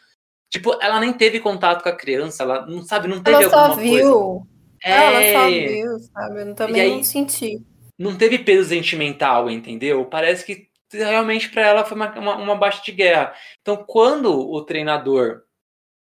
[0.52, 3.74] Tipo, ela nem teve contato com a criança, ela não sabe, não teve ela só
[3.74, 4.12] viu.
[4.12, 4.55] Coisa.
[4.84, 4.92] É...
[4.92, 6.42] Ela só viu, sabe?
[6.42, 7.62] Eu também aí, não senti.
[7.98, 10.06] Não teve peso sentimental, entendeu?
[10.06, 13.34] Parece que realmente para ela foi uma, uma, uma baixa de guerra.
[13.62, 15.44] Então, quando o treinador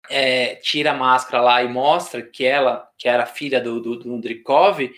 [0.08, 4.20] é, tira a máscara lá e mostra que ela, que era filha do, do, do
[4.20, 4.90] Drikov,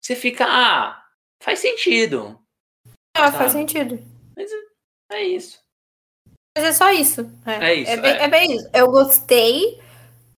[0.00, 1.02] você fica, ah,
[1.42, 2.38] faz sentido.
[3.16, 3.38] Ah, sabe?
[3.38, 3.98] faz sentido.
[4.36, 5.60] Mas é, é isso.
[6.56, 7.30] Mas é só isso.
[7.46, 7.90] É, é isso.
[7.90, 8.22] É bem, é.
[8.22, 8.70] é bem, isso.
[8.74, 9.80] Eu gostei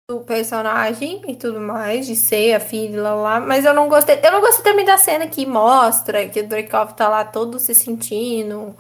[0.09, 4.21] do personagem e tudo mais, de ser a filha lá, lá, mas eu não gostei.
[4.23, 7.75] Eu não gostei também da cena que mostra que o Dracov tá lá todo se
[7.75, 8.77] sentindo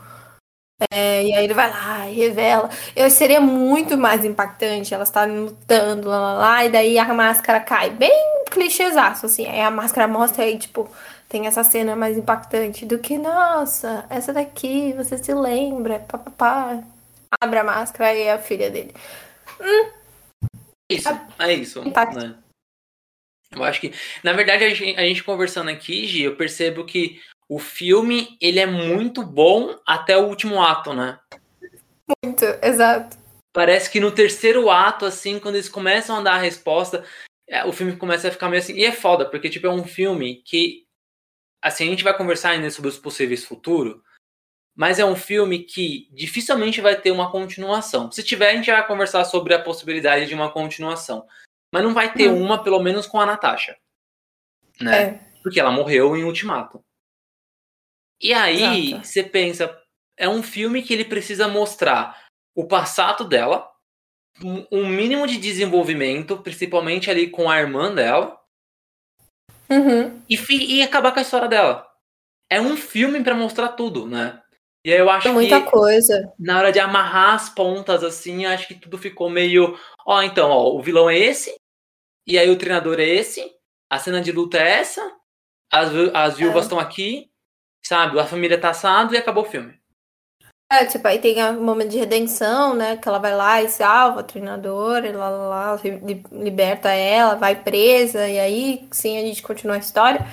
[0.90, 2.68] é, e aí ele vai lá e revela.
[2.96, 7.61] Eu seria muito mais impactante elas estarem lutando lá, lá, lá, e daí a máscara
[7.61, 7.90] cai.
[7.90, 9.46] Bem clichêzaço, assim.
[9.46, 10.88] Aí a máscara mostra aí, tipo,
[11.28, 16.82] tem essa cena mais impactante do que, nossa, essa daqui, você se lembra, papapá.
[17.40, 18.94] Abre a máscara e é a filha dele.
[19.61, 20.01] Hum.
[20.94, 21.83] Isso, é isso.
[21.85, 22.38] Né?
[23.50, 27.20] Eu acho que, na verdade, a gente, a gente conversando aqui, Gi, eu percebo que
[27.48, 31.18] o filme ele é muito bom até o último ato, né?
[32.24, 33.18] Muito, exato.
[33.52, 37.05] Parece que no terceiro ato, assim, quando eles começam a dar a resposta,
[37.46, 38.72] é, o filme começa a ficar meio assim.
[38.74, 40.87] E é foda, porque tipo, é um filme que.
[41.61, 44.00] Assim, a gente vai conversar ainda sobre os possíveis futuros,
[44.74, 48.11] mas é um filme que dificilmente vai ter uma continuação.
[48.11, 51.26] Se tiver, a gente vai conversar sobre a possibilidade de uma continuação.
[51.72, 52.42] Mas não vai ter hum.
[52.42, 53.76] uma, pelo menos com a Natasha.
[54.80, 55.02] Né?
[55.02, 55.32] É.
[55.42, 56.82] Porque ela morreu em Ultimato.
[58.20, 59.04] E aí, Exato.
[59.04, 59.82] você pensa,
[60.16, 63.70] é um filme que ele precisa mostrar o passado dela,
[64.70, 68.40] um mínimo de desenvolvimento, principalmente ali com a irmã dela,
[69.68, 70.22] uhum.
[70.28, 71.87] e, e, acabar com a história dela.
[72.50, 74.41] É um filme para mostrar tudo, né?
[74.85, 76.33] E aí eu acho é muita que coisa.
[76.38, 79.79] na hora de amarrar as pontas, assim, acho que tudo ficou meio.
[80.07, 81.55] Ó, então, ó, o vilão é esse,
[82.27, 83.49] e aí o treinador é esse,
[83.88, 85.01] a cena de luta é essa,
[85.71, 86.83] as, as viúvas estão é.
[86.83, 87.33] aqui,
[87.85, 88.18] Sabe?
[88.18, 89.75] A família tá assado e acabou o filme.
[90.71, 92.97] É, tipo, aí tem um momento de redenção, né?
[92.97, 95.81] Que ela vai lá e salva a treinadora, e lá, lá, lá
[96.33, 100.25] liberta ela, vai presa, e aí sim a gente continua a história.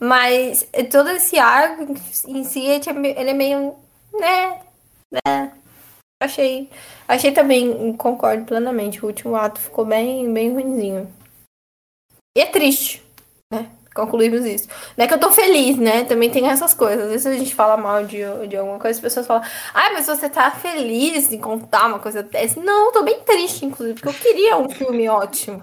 [0.00, 1.94] Mas todo esse arco
[2.26, 3.76] em si, ele é meio.
[4.18, 4.60] Né?
[5.10, 5.52] né?
[6.22, 6.70] Achei.
[7.08, 9.02] Achei também, concordo plenamente.
[9.02, 11.12] O último ato ficou bem, bem ruimzinho.
[12.36, 13.02] E é triste,
[13.52, 13.70] né?
[13.94, 14.68] Concluímos isso.
[14.96, 16.04] Não é que eu tô feliz, né?
[16.04, 17.04] Também tem essas coisas.
[17.04, 19.42] Às vezes a gente fala mal de, de alguma coisa, as pessoas falam,
[19.74, 22.58] ai, ah, mas você tá feliz em contar uma coisa dessa.
[22.60, 25.62] Não, eu tô bem triste, inclusive, porque eu queria um filme ótimo.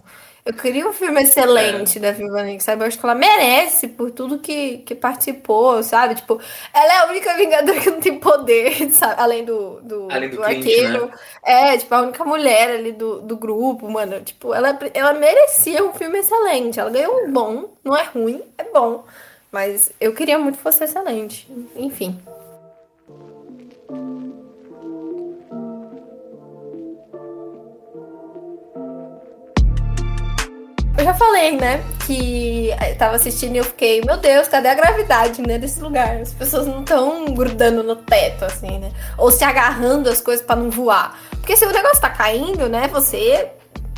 [0.50, 2.02] Eu queria um filme excelente é.
[2.02, 2.82] da Viva Nick, sabe?
[2.82, 6.16] Eu acho que ela merece por tudo que, que participou, sabe?
[6.16, 6.42] Tipo,
[6.74, 9.14] ela é a única Vingadora que não tem poder, sabe?
[9.22, 11.06] Além do, do, Além do, do Clint, arqueiro.
[11.06, 11.12] Né?
[11.44, 14.22] É, tipo, a única mulher ali do, do grupo, mano.
[14.22, 16.80] Tipo, ela, ela merecia um filme excelente.
[16.80, 19.06] Ela ganhou um bom, não é ruim, é bom.
[19.52, 21.48] Mas eu queria muito que fosse excelente.
[21.76, 22.20] Enfim.
[31.00, 31.82] Eu já falei, né?
[32.06, 35.58] Que eu tava assistindo e eu fiquei, meu Deus, cadê a gravidade, né?
[35.58, 36.18] Desse lugar.
[36.18, 38.92] As pessoas não estão grudando no teto, assim, né?
[39.18, 41.18] Ou se agarrando as coisas para não voar.
[41.30, 42.90] Porque se o negócio tá caindo, né?
[42.90, 43.50] Você.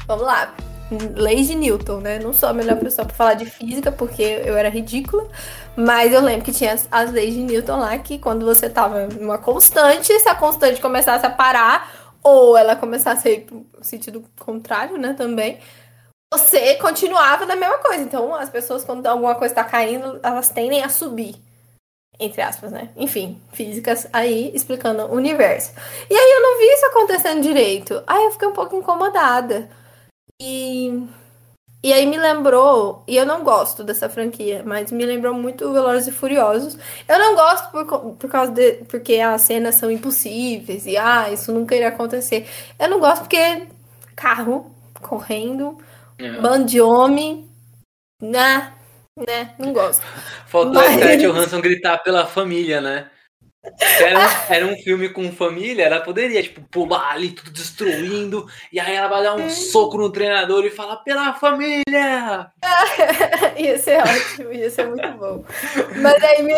[0.06, 0.54] Vamos lá.
[1.16, 2.20] Leis de Newton, né?
[2.20, 5.28] Não sou a melhor pessoa para falar de física, porque eu era ridícula.
[5.76, 9.08] Mas eu lembro que tinha as, as leis de Newton lá, que quando você tava
[9.08, 14.24] numa constante, se a constante começasse a parar, ou ela começasse a ir pro sentido
[14.38, 15.16] contrário, né?
[15.18, 15.58] Também
[16.34, 18.04] você continuava na mesma coisa.
[18.04, 21.36] Então, as pessoas, quando alguma coisa está caindo, elas tendem a subir.
[22.20, 22.90] entre aspas, né?
[22.96, 25.74] Enfim, físicas aí explicando o universo.
[26.10, 28.04] E aí eu não vi isso acontecendo direito.
[28.08, 29.70] Aí eu fiquei um pouco incomodada.
[30.42, 31.08] E
[31.84, 36.08] e aí me lembrou, e eu não gosto dessa franquia, mas me lembrou muito Velozes
[36.10, 36.78] e Furiosos.
[37.08, 41.52] Eu não gosto por, por causa de porque as cenas são impossíveis e ah, isso
[41.52, 42.48] nunca iria acontecer.
[42.80, 43.68] Eu não gosto porque
[44.16, 45.78] carro correndo,
[46.26, 46.32] é.
[46.40, 47.50] bando de homem,
[48.22, 48.74] né?
[49.28, 49.54] Né?
[49.60, 50.04] Não gosto.
[50.48, 50.94] Faltou mas...
[50.94, 53.10] Scarlett Johansson gritar pela família, né?
[54.00, 58.96] Era era um filme com família, ela poderia, tipo, pular ali, tudo destruindo, e aí
[58.96, 62.52] ela vai dar um soco no treinador e falar pela família!
[63.56, 65.46] ia ser ótimo, ia ser muito bom.
[66.02, 66.56] Mas aí me,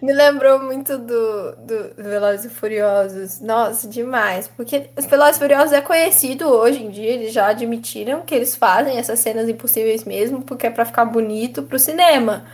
[0.00, 3.40] me lembrou muito do, do Velozes e Furiosos.
[3.40, 4.48] Nossa, demais.
[4.48, 8.56] Porque os Velozes e Furiosos é conhecido hoje em dia, eles já admitiram que eles
[8.56, 12.46] fazem essas cenas impossíveis mesmo, porque é pra ficar bonito pro cinema.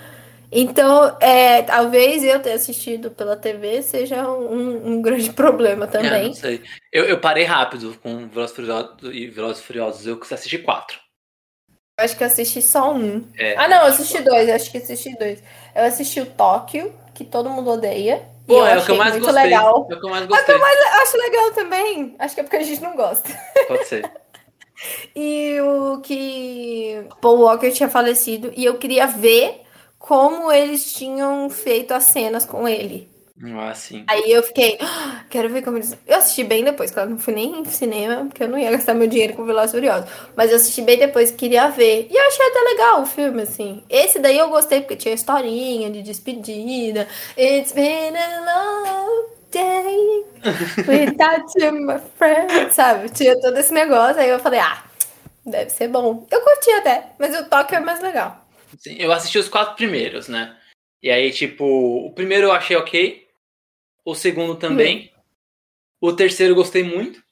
[0.54, 6.12] Então, é, talvez eu ter assistido pela TV seja um, um grande problema também.
[6.12, 6.62] É, não sei.
[6.92, 10.06] Eu, eu parei rápido com Velozes Furiosos e Velozes Furiosos.
[10.06, 11.00] Eu assisti quatro.
[11.98, 13.26] Eu acho que eu assisti só um.
[13.38, 14.48] É, ah, não, eu assisti dois.
[14.50, 15.42] Acho que assisti dois.
[15.74, 18.22] Eu assisti o Tóquio, que todo mundo odeia.
[18.46, 19.44] Pô, é o que eu mais gostei.
[19.44, 19.88] legal.
[19.90, 20.38] É o que eu mais gostei.
[20.38, 22.14] É o que eu mais acho legal também.
[22.18, 23.30] Acho que é porque a gente não gosta.
[23.68, 24.10] Pode ser.
[25.16, 28.52] e o que Paul Walker tinha falecido.
[28.54, 29.62] E eu queria ver
[30.02, 33.08] como eles tinham feito as cenas com ele.
[33.56, 34.04] Ah, sim.
[34.08, 35.96] Aí eu fiquei, ah, quero ver como eles.
[36.06, 38.94] Eu assisti bem depois, claro, não fui nem em cinema, porque eu não ia gastar
[38.94, 40.10] meu dinheiro com Velozes Furiosos.
[40.36, 42.08] Mas eu assisti bem depois, queria ver.
[42.10, 43.84] E eu achei até legal o filme, assim.
[43.88, 47.06] Esse daí eu gostei, porque tinha historinha de despedida.
[47.38, 50.24] It's been a long day
[50.78, 52.72] without you, my friend.
[52.74, 53.08] Sabe?
[53.10, 54.20] Tinha todo esse negócio.
[54.20, 54.82] Aí eu falei, ah,
[55.46, 56.26] deve ser bom.
[56.28, 58.41] Eu curti até, mas o toque é mais legal.
[58.78, 60.58] Sim, eu assisti os quatro primeiros, né?
[61.02, 63.26] E aí, tipo, o primeiro eu achei ok.
[64.04, 65.12] O segundo também.
[66.00, 67.22] O terceiro eu gostei muito.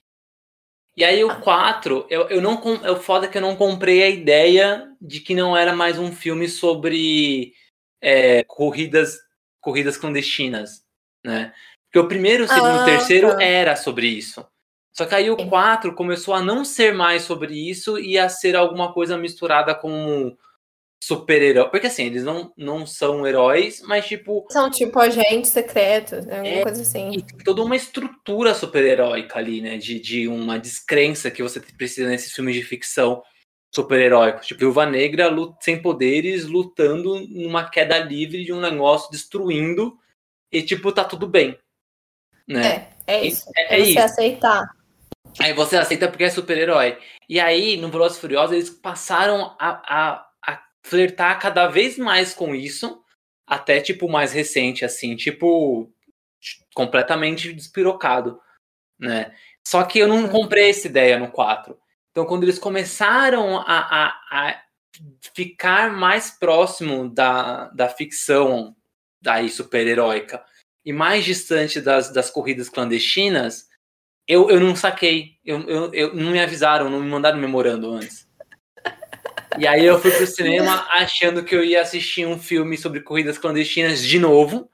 [0.97, 2.61] E aí o 4, eu, eu não.
[2.85, 6.13] É o foda que eu não comprei a ideia de que não era mais um
[6.13, 7.55] filme sobre
[8.01, 9.19] é, corridas,
[9.61, 10.85] corridas clandestinas,
[11.25, 11.53] né?
[11.87, 13.43] Porque o primeiro, o segundo e ah, o terceiro tá.
[13.43, 14.47] era sobre isso.
[14.93, 18.55] Só que aí o 4 começou a não ser mais sobre isso e a ser
[18.55, 20.37] alguma coisa misturada com
[21.03, 21.71] super-herói.
[21.71, 24.47] Porque assim, eles não, não são heróis, mas tipo.
[24.51, 26.39] São tipo agentes secretos, né?
[26.39, 27.11] Alguma é, coisa assim.
[27.13, 29.79] E tem toda uma estrutura super-heróica ali, né?
[29.79, 33.23] De, de uma descrença que você precisa nesses filmes de ficção
[33.75, 34.47] super-heróicos.
[34.47, 39.97] Tipo, Viúva Negra sem poderes, lutando numa queda livre de um negócio, destruindo.
[40.53, 41.57] E, tipo, tá tudo bem.
[42.47, 42.89] Né?
[43.07, 43.45] É, é isso.
[43.57, 44.01] É, é, é você isso.
[44.01, 44.69] aceitar.
[45.39, 46.99] Aí você aceita porque é super-herói.
[47.29, 50.30] E aí, no Velozes Furiosos, eles passaram a, a
[50.83, 53.03] flertar cada vez mais com isso,
[53.47, 55.93] até tipo mais recente, assim, tipo
[56.75, 58.41] completamente despirocado,
[58.99, 59.35] né?
[59.67, 61.79] Só que eu não comprei essa ideia no 4.
[62.11, 64.63] Então, quando eles começaram a, a, a
[65.35, 68.75] ficar mais próximo da, da ficção
[69.23, 70.45] daí super-heróica
[70.85, 73.69] e mais distante das, das corridas clandestinas,
[74.27, 75.39] eu, eu não saquei.
[75.45, 78.30] Eu, eu, eu, não me avisaram, não me mandaram memorando antes.
[79.59, 83.39] E aí eu fui pro cinema achando que eu ia assistir um filme sobre corridas
[83.39, 84.71] clandestinas de novo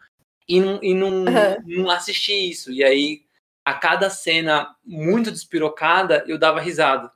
[0.49, 1.57] e não, e não, uhum.
[1.67, 2.71] não assisti isso.
[2.71, 3.23] E aí,
[3.65, 7.11] a cada cena muito despirocada, eu dava risada.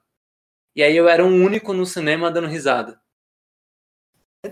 [0.75, 3.01] E aí eu era o um único no cinema dando risada.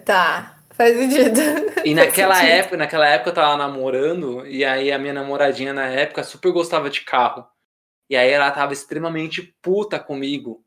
[0.05, 1.41] Tá, faz sentido.
[1.85, 2.53] E naquela sentido.
[2.53, 6.91] época, naquela época eu tava namorando, e aí a minha namoradinha na época super gostava
[6.91, 7.47] de carro.
[8.11, 10.65] E aí ela tava extremamente puta comigo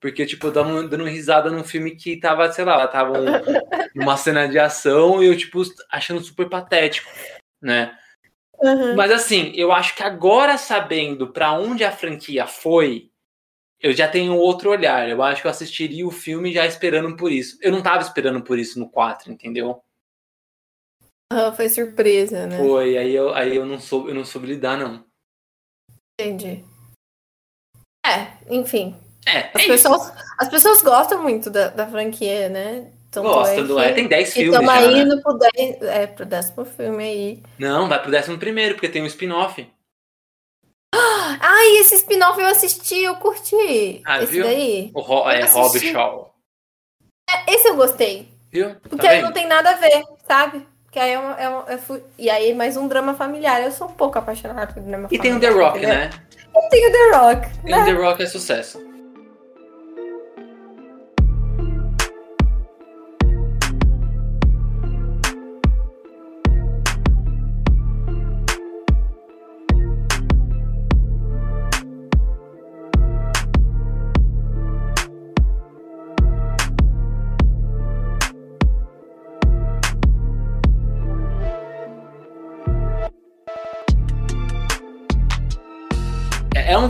[0.00, 4.16] porque, tipo, eu tava dando risada num filme que tava, sei lá, tava um, uma
[4.16, 7.10] cena de ação e eu, tipo, achando super patético,
[7.60, 7.98] né?
[8.60, 8.94] Uhum.
[8.94, 13.10] Mas assim, eu acho que agora sabendo para onde a franquia foi,
[13.80, 15.08] eu já tenho outro olhar.
[15.08, 17.58] Eu acho que eu assistiria o filme já esperando por isso.
[17.60, 19.82] Eu não tava esperando por isso no 4, entendeu?
[21.32, 22.56] Uhum, foi surpresa, né?
[22.56, 25.06] Foi, aí eu, aí eu não soube, eu não soube lidar, não.
[26.20, 26.64] Entendi.
[28.04, 28.96] É, enfim,
[29.28, 32.88] é, as, é pessoas, as pessoas gostam muito da, da franquia, né?
[33.14, 34.52] Gostam, do, é, tem 10 filmes.
[34.52, 35.16] Estamos aí né?
[35.22, 37.42] pro, dez, é, pro décimo filme aí.
[37.58, 39.66] Não, vai pro décimo primeiro, porque tem um spin-off.
[40.94, 44.02] Ai, esse spin-off eu assisti, eu curti.
[44.04, 44.44] Ah, esse viu?
[44.44, 44.90] daí.
[44.94, 46.34] O Ro é Rob Shaw.
[47.28, 48.28] É, esse eu gostei.
[48.50, 48.74] Viu?
[48.74, 50.66] Tá porque tá aí não tem nada a ver, sabe?
[50.90, 52.02] Que aí é uma, é uma, fui...
[52.18, 53.62] E aí mais um drama familiar.
[53.62, 55.18] Eu sou um pouco apaixonada por drama e familiar.
[55.18, 56.10] E tem o The Rock, né?
[56.54, 57.48] E tem o The Rock.
[57.64, 57.82] E né?
[57.82, 58.87] o The Rock é sucesso.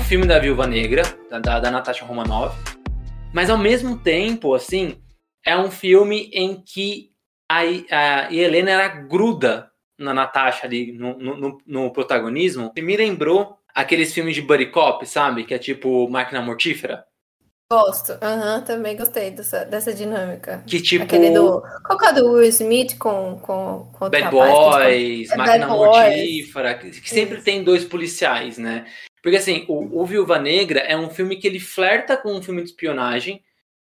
[0.08, 2.56] Filme da Viúva Negra, da, da, Natasha Romanoff,
[3.30, 4.96] mas ao mesmo tempo, assim,
[5.44, 7.10] é um filme em que
[7.46, 13.58] a, a Helena era gruda na Natasha ali, no, no, no protagonismo, e me lembrou
[13.74, 15.44] aqueles filmes de buddy cop, sabe?
[15.44, 17.04] Que é tipo Máquina Mortífera.
[17.70, 20.64] Gosto, uhum, também gostei dessa, dessa dinâmica.
[20.66, 21.04] Que tipo.
[21.04, 21.62] Aquele do.
[21.84, 26.78] Qual que é do Will Smith com, com, com Bad Boys, é Máquina Bad Mortífera,
[26.80, 26.94] Boys.
[26.94, 27.44] que, que sempre Isso.
[27.44, 28.86] tem dois policiais, né?
[29.22, 32.62] Porque assim, o, o Viúva Negra é um filme que ele flerta com um filme
[32.62, 33.42] de espionagem,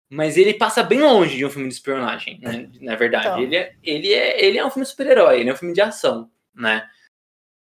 [0.08, 2.70] mas ele passa bem longe de um filme de espionagem, né?
[2.80, 3.26] Na verdade.
[3.26, 3.38] Então.
[3.40, 6.30] Ele, é, ele, é, ele é um filme super-herói, ele é um filme de ação,
[6.54, 6.88] né?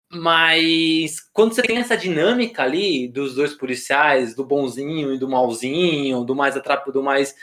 [0.10, 6.24] Mas quando você tem essa dinâmica ali dos dois policiais, do bonzinho e do malzinho,
[6.24, 7.36] do mais atrapo, do mais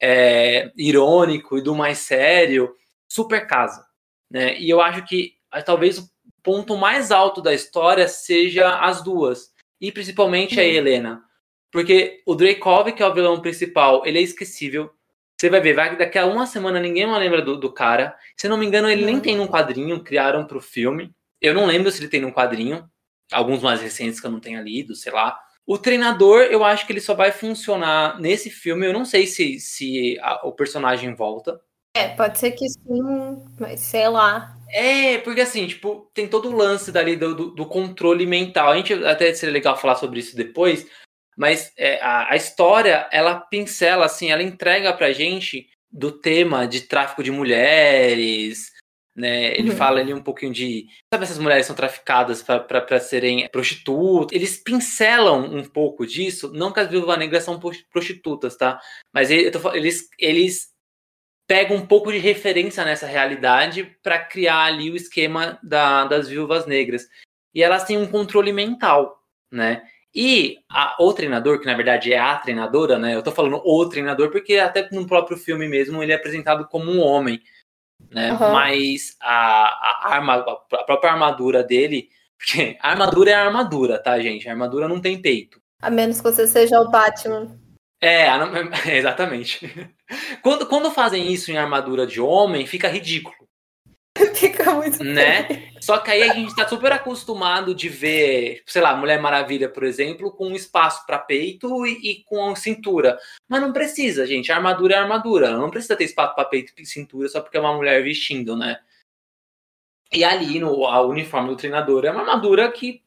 [0.00, 2.74] é, irônico e do mais sério,
[3.08, 3.86] super casa,
[4.30, 4.58] né?
[4.58, 5.34] E eu acho que
[5.64, 6.10] talvez o
[6.42, 9.51] ponto mais alto da história seja as duas,
[9.82, 11.24] e principalmente a Helena,
[11.72, 14.90] porque o Dreykov, que é o vilão principal, ele é esquecível.
[15.36, 18.16] Você vai ver, vai daqui a uma semana ninguém mais lembra do, do cara.
[18.36, 21.12] Se não me engano, ele nem tem num quadrinho, criaram pro filme.
[21.40, 22.88] Eu não lembro se ele tem num quadrinho.
[23.32, 25.36] Alguns mais recentes que eu não tenha lido, sei lá.
[25.66, 28.86] O treinador, eu acho que ele só vai funcionar nesse filme.
[28.86, 31.60] Eu não sei se, se a, o personagem volta.
[31.94, 34.56] É, pode ser que sim, mas sei lá.
[34.70, 38.70] É, porque assim, tipo, tem todo o lance dali do, do, do controle mental.
[38.70, 40.86] A gente até seria legal falar sobre isso depois,
[41.36, 46.82] mas é, a, a, história, ela pincela, assim, ela entrega pra gente do tema de
[46.82, 48.72] tráfico de mulheres,
[49.14, 49.52] né?
[49.58, 49.76] Ele uhum.
[49.76, 50.86] fala ali um pouquinho de.
[51.12, 54.34] Sabe essas mulheres são traficadas para serem prostitutas?
[54.34, 58.80] Eles pincelam um pouco disso, não que as viúvas negras são prostitutas, tá?
[59.12, 60.71] Mas eles, eles
[61.52, 66.64] pegam um pouco de referência nessa realidade para criar ali o esquema da, das viúvas
[66.64, 67.06] negras.
[67.54, 69.82] E elas têm um controle mental, né?
[70.14, 73.14] E a, o treinador, que na verdade é a treinadora, né?
[73.14, 76.90] Eu tô falando o treinador porque até no próprio filme mesmo ele é apresentado como
[76.90, 77.38] um homem
[78.10, 78.32] né?
[78.32, 78.52] Uhum.
[78.52, 84.18] Mas a, a, arma, a própria armadura dele, porque a armadura é a armadura, tá,
[84.18, 84.48] gente?
[84.48, 85.60] A armadura não tem peito.
[85.82, 87.60] A menos que você seja o Batman.
[88.02, 88.26] É,
[88.98, 89.70] exatamente.
[90.42, 93.36] Quando, quando fazem isso em armadura de homem, fica ridículo.
[94.34, 95.70] Fica muito né?
[95.80, 99.84] Só que aí a gente está super acostumado de ver, sei lá, Mulher Maravilha, por
[99.84, 103.18] exemplo, com espaço para peito e, e, com cintura.
[103.48, 104.52] Mas não precisa, gente.
[104.52, 105.56] Armadura é armadura.
[105.56, 108.80] Não precisa ter espaço para peito e cintura só porque é uma mulher vestindo, né?
[110.12, 113.02] E ali no a uniforme do treinador é uma armadura que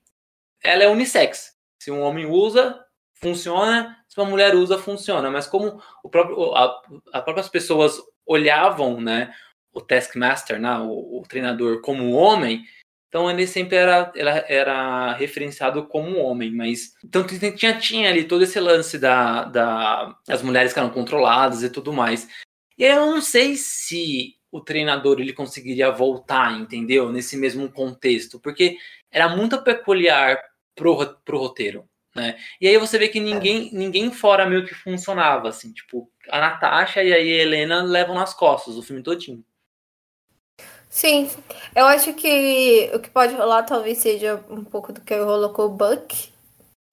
[0.64, 1.56] ela é unissex.
[1.80, 2.84] Se um homem usa,
[3.14, 4.04] funciona.
[4.16, 5.30] Se uma mulher usa, funciona.
[5.30, 6.82] Mas como o próprio, a,
[7.14, 9.32] as próprias pessoas olhavam, né?
[9.76, 12.64] o Taskmaster, né, o, o treinador, como homem,
[13.10, 18.44] então ele sempre era, era, era referenciado como homem, mas então tinha, tinha ali todo
[18.44, 22.28] esse lance da, da as mulheres que eram controladas e tudo mais.
[22.78, 27.12] E eu não sei se o treinador ele conseguiria voltar, entendeu?
[27.12, 28.78] Nesse mesmo contexto, porque
[29.12, 30.42] era muito peculiar
[30.74, 32.38] pro, pro roteiro, né?
[32.62, 37.04] E aí você vê que ninguém ninguém fora meio que funcionava, assim, tipo, a Natasha
[37.04, 39.44] e a Helena levam nas costas o filme todinho.
[40.90, 41.30] Sim,
[41.76, 45.64] eu acho que o que pode rolar talvez seja um pouco do que rolou com
[45.64, 46.32] o Buck,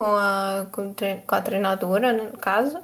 [0.00, 0.92] com a, com,
[1.28, 2.82] a treinadora, né, no caso.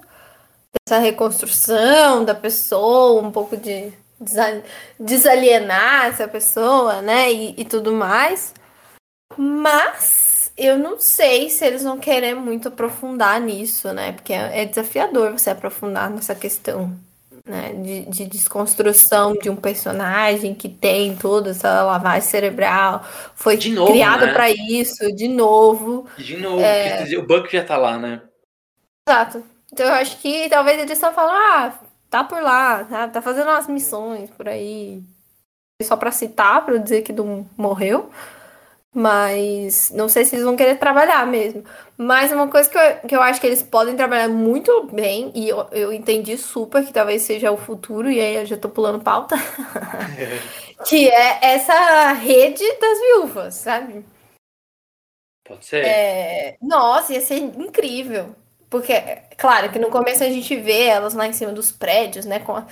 [0.87, 3.93] Essa reconstrução da pessoa, um pouco de
[5.01, 8.55] desalienar essa pessoa, né, e, e tudo mais.
[9.37, 10.28] Mas
[10.59, 15.33] eu não sei se eles vão querer muito aprofundar nisso, né, porque é, é desafiador
[15.33, 16.95] você aprofundar nessa questão
[17.47, 23.03] né, de, de, desconstrução de um personagem que tem toda essa lavagem cerebral,
[23.35, 24.33] foi novo, criado né?
[24.35, 26.07] para isso, de novo.
[26.19, 27.07] De novo, é...
[27.17, 28.21] o Buck já tá lá, né?
[29.09, 29.43] Exato.
[29.73, 31.73] Então eu acho que talvez eles só falam, ah,
[32.11, 35.03] tá por lá, tá, tá fazendo umas missões por aí.
[35.83, 38.11] Só para citar, para dizer que não morreu.
[38.95, 41.63] Mas não sei se eles vão querer trabalhar mesmo.
[41.97, 45.49] Mas uma coisa que eu, que eu acho que eles podem trabalhar muito bem, e
[45.49, 49.03] eu, eu entendi super que talvez seja o futuro, e aí eu já tô pulando
[49.03, 49.37] pauta,
[50.87, 54.05] que é essa rede das viúvas, sabe?
[55.45, 55.85] Pode ser.
[55.85, 56.57] É...
[56.61, 58.35] Nossa, ia ser incrível.
[58.69, 58.93] Porque,
[59.39, 62.39] claro, que no começo a gente vê elas lá em cima dos prédios, né?
[62.39, 62.63] Com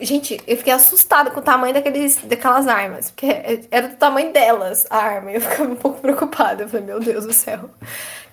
[0.00, 3.26] Gente, eu fiquei assustada com o tamanho daqueles, daquelas armas, porque
[3.70, 5.30] era do tamanho delas a arma.
[5.30, 6.64] Eu ficava um pouco preocupada.
[6.64, 7.70] Eu falei, meu Deus do céu.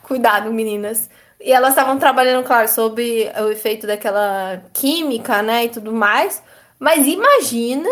[0.02, 1.08] Cuidado, meninas.
[1.40, 6.42] E elas estavam trabalhando, claro, sobre o efeito daquela química, né, e tudo mais.
[6.80, 7.90] Mas imagina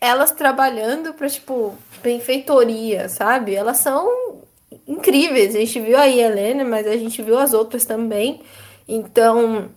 [0.00, 3.54] elas trabalhando para tipo, benfeitoria, sabe?
[3.54, 4.42] Elas são
[4.86, 5.54] incríveis.
[5.54, 8.40] A gente viu a Helena, mas a gente viu as outras também.
[8.88, 9.70] Então,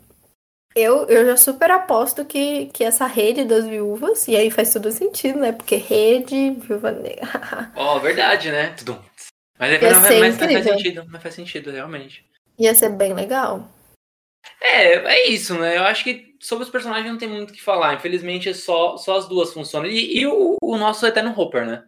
[0.76, 4.92] eu, eu já super aposto que, que essa rede das viúvas, e aí faz todo
[4.92, 5.54] sentido, né?
[5.54, 7.72] Porque rede, viúva negra.
[7.76, 8.74] Ó, oh, verdade, né?
[8.78, 9.02] Tudo.
[9.58, 12.26] Mas, é, mas, mas faz sentido, mas faz sentido, realmente.
[12.60, 13.70] Ia ser bem legal.
[14.62, 15.78] É, é isso, né?
[15.78, 17.94] Eu acho que sobre os personagens não tem muito o que falar.
[17.94, 19.88] Infelizmente, só, só as duas funcionam.
[19.90, 21.84] E, e o, o nosso Eterno Hopper, né?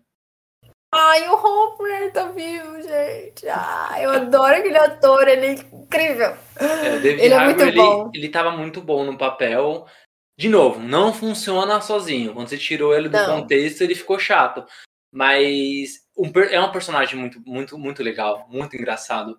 [0.91, 3.47] Ai, o Hopper tá vivo, gente.
[3.49, 6.37] Ai, eu adoro aquele ator, ele é incrível.
[6.55, 8.09] É, ele é muito ele, bom.
[8.13, 9.85] Ele tava muito bom no papel.
[10.37, 12.33] De novo, não funciona sozinho.
[12.33, 13.41] Quando você tirou ele do não.
[13.41, 14.65] contexto, ele ficou chato.
[15.11, 19.37] Mas um, é um personagem muito, muito, muito legal, muito engraçado.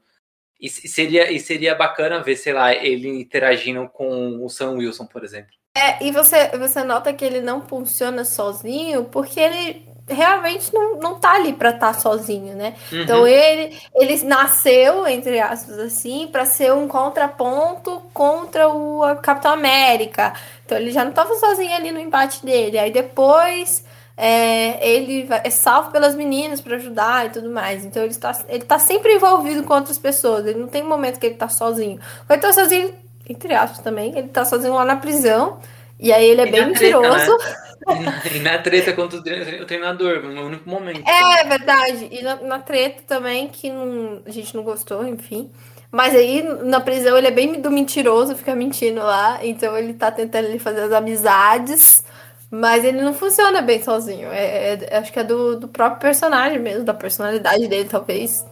[0.61, 5.25] E seria, e seria bacana ver, sei lá, ele interagindo com o Sam Wilson, por
[5.25, 5.53] exemplo.
[5.77, 11.15] É, e você, você nota que ele não funciona sozinho, porque ele realmente não, não
[11.17, 12.75] tá ali para estar tá sozinho, né?
[12.91, 13.03] Uhum.
[13.03, 20.33] Então ele, ele nasceu, entre aspas, assim, para ser um contraponto contra o Capitão América.
[20.65, 22.79] Então ele já não estava sozinho ali no embate dele.
[22.79, 23.85] Aí depois
[24.17, 27.85] é, ele é salvo pelas meninas para ajudar e tudo mais.
[27.85, 30.45] Então ele está, ele tá sempre envolvido com outras pessoas.
[30.45, 32.01] Ele não tem momento que ele tá sozinho.
[32.27, 32.95] Quando ele tá sozinho,
[33.29, 35.59] entre aspas também, ele tá sozinho lá na prisão.
[36.01, 37.37] E aí ele é e bem mentiroso.
[37.39, 37.68] Treta, né?
[38.35, 41.09] E na treta contra o treinador, no único momento.
[41.09, 42.09] É, verdade.
[42.11, 45.51] E na, na treta também, que não, a gente não gostou, enfim.
[45.91, 49.39] Mas aí, na prisão, ele é bem do mentiroso, fica mentindo lá.
[49.43, 52.05] Então ele tá tentando ele fazer as amizades.
[52.51, 54.29] Mas ele não funciona bem sozinho.
[54.29, 58.45] É, é, acho que é do, do próprio personagem mesmo, da personalidade dele, talvez.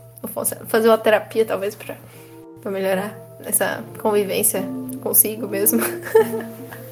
[0.67, 1.97] Fazer uma terapia, talvez, pra,
[2.61, 4.63] pra melhorar essa convivência
[5.03, 5.81] consigo mesmo.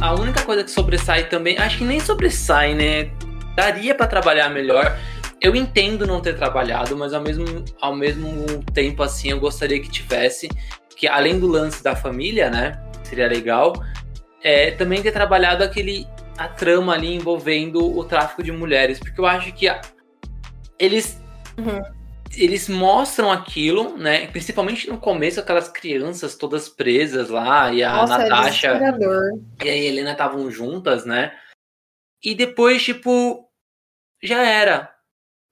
[0.00, 3.10] a única coisa que sobressai também, acho que nem sobressai, né?
[3.56, 4.96] Daria para trabalhar melhor.
[5.40, 9.88] Eu entendo não ter trabalhado, mas ao mesmo, ao mesmo tempo, assim, eu gostaria que
[9.88, 10.48] tivesse,
[10.96, 12.80] que além do lance da família, né?
[13.02, 13.72] Seria legal,
[14.42, 19.26] é, também ter trabalhado aquele a trama ali envolvendo o tráfico de mulheres, porque eu
[19.26, 19.80] acho que a,
[20.78, 21.20] eles
[21.58, 21.97] uhum
[22.36, 24.26] eles mostram aquilo, né?
[24.28, 28.80] Principalmente no começo, aquelas crianças todas presas lá, e a Nossa, Natasha
[29.64, 31.36] e a Helena estavam juntas, né?
[32.22, 33.48] E depois, tipo,
[34.22, 34.94] já era.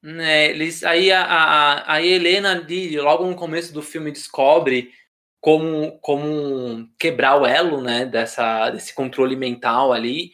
[0.03, 0.51] Né?
[0.51, 4.93] Eles, aí a, a, a Helena ali, logo no começo do filme, descobre
[5.41, 8.05] como, como quebrar o elo, né?
[8.05, 10.33] Dessa, desse controle mental ali.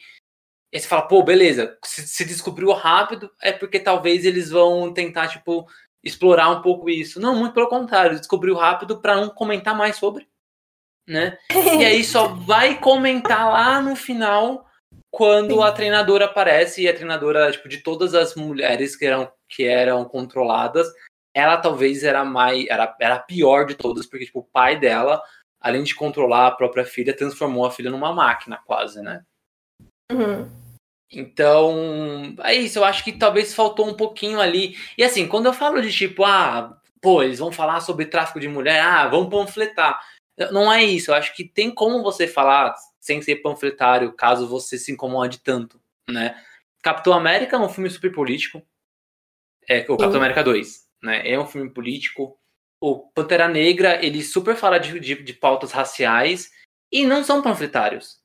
[0.71, 5.27] E você fala, pô, beleza, se, se descobriu rápido, é porque talvez eles vão tentar,
[5.27, 5.67] tipo,
[6.03, 7.19] explorar um pouco isso.
[7.19, 10.27] Não, muito pelo contrário, descobriu rápido para não comentar mais sobre,
[11.07, 11.37] né?
[11.51, 14.67] E aí só vai comentar lá no final
[15.09, 15.63] quando Sim.
[15.63, 20.03] a treinadora aparece e a treinadora, tipo, de todas as mulheres que eram que eram
[20.03, 20.87] controladas,
[21.33, 25.21] ela talvez era mais era, era a pior de todas, porque tipo, o pai dela,
[25.61, 29.23] além de controlar a própria filha, transformou a filha numa máquina, quase, né?
[30.11, 30.62] Uhum.
[31.13, 32.79] Então, é isso.
[32.79, 34.75] Eu acho que talvez faltou um pouquinho ali.
[34.97, 38.47] E assim, quando eu falo de tipo, ah, pô, eles vão falar sobre tráfico de
[38.47, 40.01] mulher, ah, vão panfletar.
[40.51, 41.11] Não é isso.
[41.11, 45.79] Eu acho que tem como você falar sem ser panfletário, caso você se incomode tanto,
[46.09, 46.41] né?
[46.81, 48.61] Capitão América é um filme super político.
[49.67, 51.29] É, o Capitão América 2, né?
[51.29, 52.37] É um filme político.
[52.81, 56.49] O Pantera Negra, ele super fala de, de, de pautas raciais
[56.91, 58.22] e não são panfletários.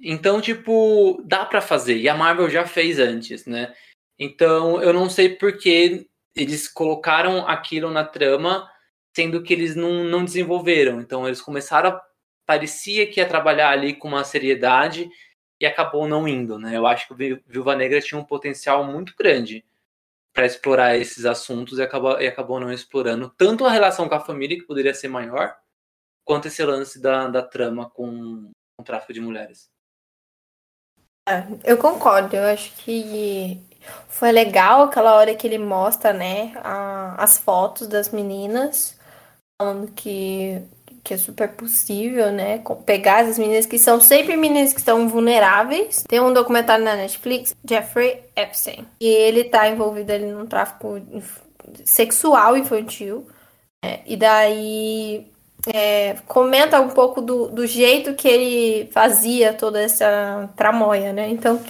[0.00, 1.98] Então, tipo, dá para fazer.
[1.98, 3.74] E a Marvel já fez antes, né?
[4.18, 8.68] Então, eu não sei por que eles colocaram aquilo na trama,
[9.14, 11.00] sendo que eles não, não desenvolveram.
[11.00, 12.02] Então, eles começaram a.
[12.46, 15.08] Parecia que ia trabalhar ali com uma seriedade
[15.58, 16.76] e acabou não indo, né?
[16.76, 19.64] Eu acho que Viúva Negra tinha um potencial muito grande
[20.34, 24.20] para explorar esses assuntos e acabou, e acabou não explorando tanto a relação com a
[24.20, 25.56] família, que poderia ser maior,
[26.24, 29.70] quanto esse lance da, da trama com o tráfico de mulheres.
[31.26, 33.58] É, eu concordo, eu acho que
[34.08, 38.98] foi legal aquela hora que ele mostra, né, a, as fotos das meninas,
[39.60, 40.60] falando que,
[41.02, 46.04] que é super possível, né, pegar as meninas que são sempre meninas que estão vulneráveis.
[46.06, 51.00] Tem um documentário na Netflix, Jeffrey Epstein, e ele tá envolvido ali num tráfico
[51.86, 53.26] sexual infantil,
[53.82, 55.33] né, e daí
[55.66, 61.28] é, comenta um pouco do, do jeito que ele fazia toda essa tramóia, né?
[61.28, 61.60] Então,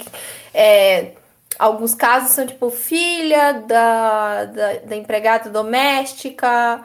[0.53, 1.11] é,
[1.57, 6.83] alguns casos são tipo filha da, da, da empregada doméstica,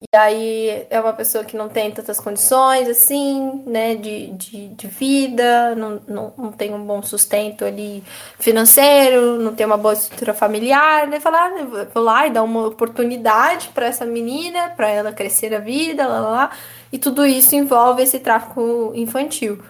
[0.00, 4.86] E aí é uma pessoa que não tem tantas condições, assim, né, de, de, de
[4.86, 8.04] vida, não, não, não tem um bom sustento ali
[8.38, 11.18] financeiro, não tem uma boa estrutura familiar, né?
[11.18, 15.58] Falar, ah, vou lá e dar uma oportunidade para essa menina, para ela crescer a
[15.58, 16.50] vida, lá, lá, lá.
[16.92, 19.60] E tudo isso envolve esse tráfico infantil.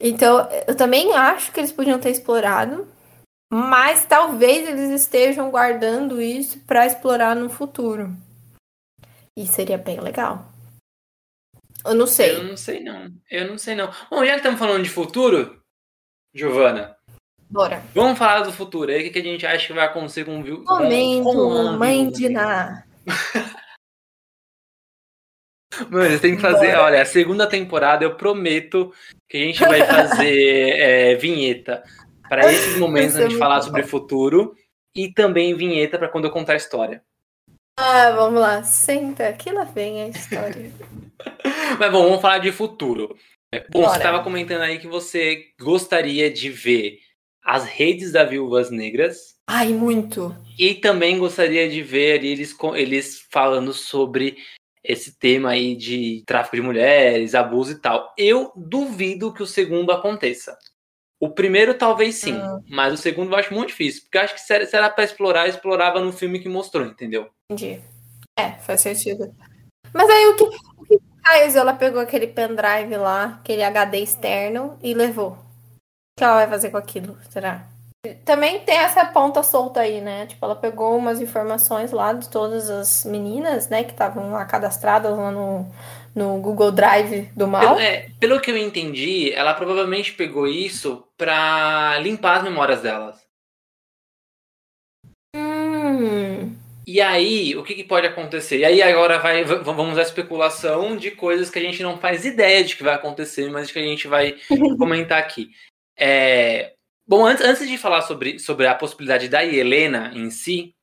[0.00, 2.88] Então, eu também acho que eles podiam ter explorado,
[3.52, 8.25] mas talvez eles estejam guardando isso para explorar no futuro.
[9.36, 10.50] E seria bem legal.
[11.84, 12.36] Eu não sei.
[12.36, 13.12] Eu não sei, não.
[13.30, 13.90] Eu não sei, não.
[14.10, 15.62] Bom, já que estamos falando de futuro,
[16.34, 16.96] Giovana.
[17.48, 17.82] Bora.
[17.94, 18.90] Vamos falar do futuro.
[18.90, 22.28] Aí o que a gente acha que vai acontecer com o Momento, com mãe de
[22.28, 22.84] Ná.
[25.90, 26.72] Mano, você tem que fazer.
[26.72, 26.82] Bora.
[26.82, 28.92] Olha, a segunda temporada eu prometo
[29.28, 31.84] que a gente vai fazer é, vinheta
[32.28, 34.56] para esses momentos a gente falar sobre o futuro
[34.94, 37.04] e também vinheta para quando eu contar a história.
[37.78, 38.62] Ah, vamos lá.
[38.62, 40.72] Senta, aqui lá vem a história.
[41.78, 43.16] Mas bom, vamos falar de futuro.
[43.52, 43.90] É, bom, Bora.
[43.90, 46.98] você estava comentando aí que você gostaria de ver
[47.44, 49.36] as redes da Viúvas Negras.
[49.46, 50.34] Ai, muito.
[50.58, 54.36] E também gostaria de ver eles, eles falando sobre
[54.82, 58.12] esse tema aí de tráfico de mulheres, abuso e tal.
[58.16, 60.56] Eu duvido que o segundo aconteça.
[61.18, 62.60] O primeiro talvez sim, ah.
[62.68, 64.02] mas o segundo eu acho muito difícil.
[64.02, 67.30] Porque eu acho que se era pra explorar, explorava no filme que mostrou, entendeu?
[67.50, 67.80] Entendi.
[68.38, 69.34] É, faz sentido.
[69.94, 74.78] Mas aí o que, o que a ela pegou aquele pendrive lá, aquele HD externo,
[74.82, 75.30] e levou?
[75.30, 77.66] O que ela vai fazer com aquilo, será?
[78.24, 80.26] Também tem essa ponta solta aí, né?
[80.26, 85.16] Tipo, ela pegou umas informações lá de todas as meninas, né, que estavam lá cadastradas
[85.16, 85.66] lá no,
[86.14, 87.74] no Google Drive do mal.
[87.74, 93.26] Pelo, é, pelo que eu entendi, ela provavelmente pegou isso pra limpar as memórias delas.
[95.34, 96.56] Hum.
[96.86, 98.58] E aí, o que, que, pode acontecer?
[98.60, 102.62] E aí agora vai, vamos à especulação de coisas que a gente não faz ideia
[102.62, 104.36] de que vai acontecer, mas que a gente vai
[104.78, 105.50] comentar aqui.
[105.98, 110.76] É, bom, antes, antes de falar sobre, sobre a possibilidade da Helena em si,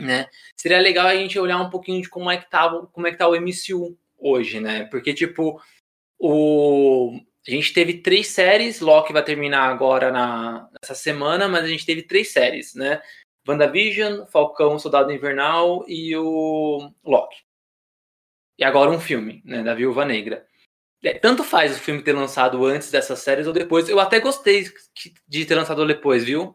[0.00, 3.10] né, seria legal a gente olhar um pouquinho de como é que tá, como é
[3.10, 4.84] que tá o MCU hoje, né?
[4.86, 5.60] Porque, tipo,
[6.18, 7.20] o...
[7.48, 10.68] a gente teve três séries, Loki vai terminar agora na...
[10.82, 13.00] nessa semana, mas a gente teve três séries, né?
[13.48, 17.38] WandaVision, Falcão, Soldado Invernal e o Loki.
[18.58, 20.46] E agora um filme, né, da Viúva Negra.
[21.02, 23.88] É, tanto faz o filme ter lançado antes dessas séries ou depois.
[23.88, 24.66] Eu até gostei
[25.26, 26.54] de ter lançado depois, viu?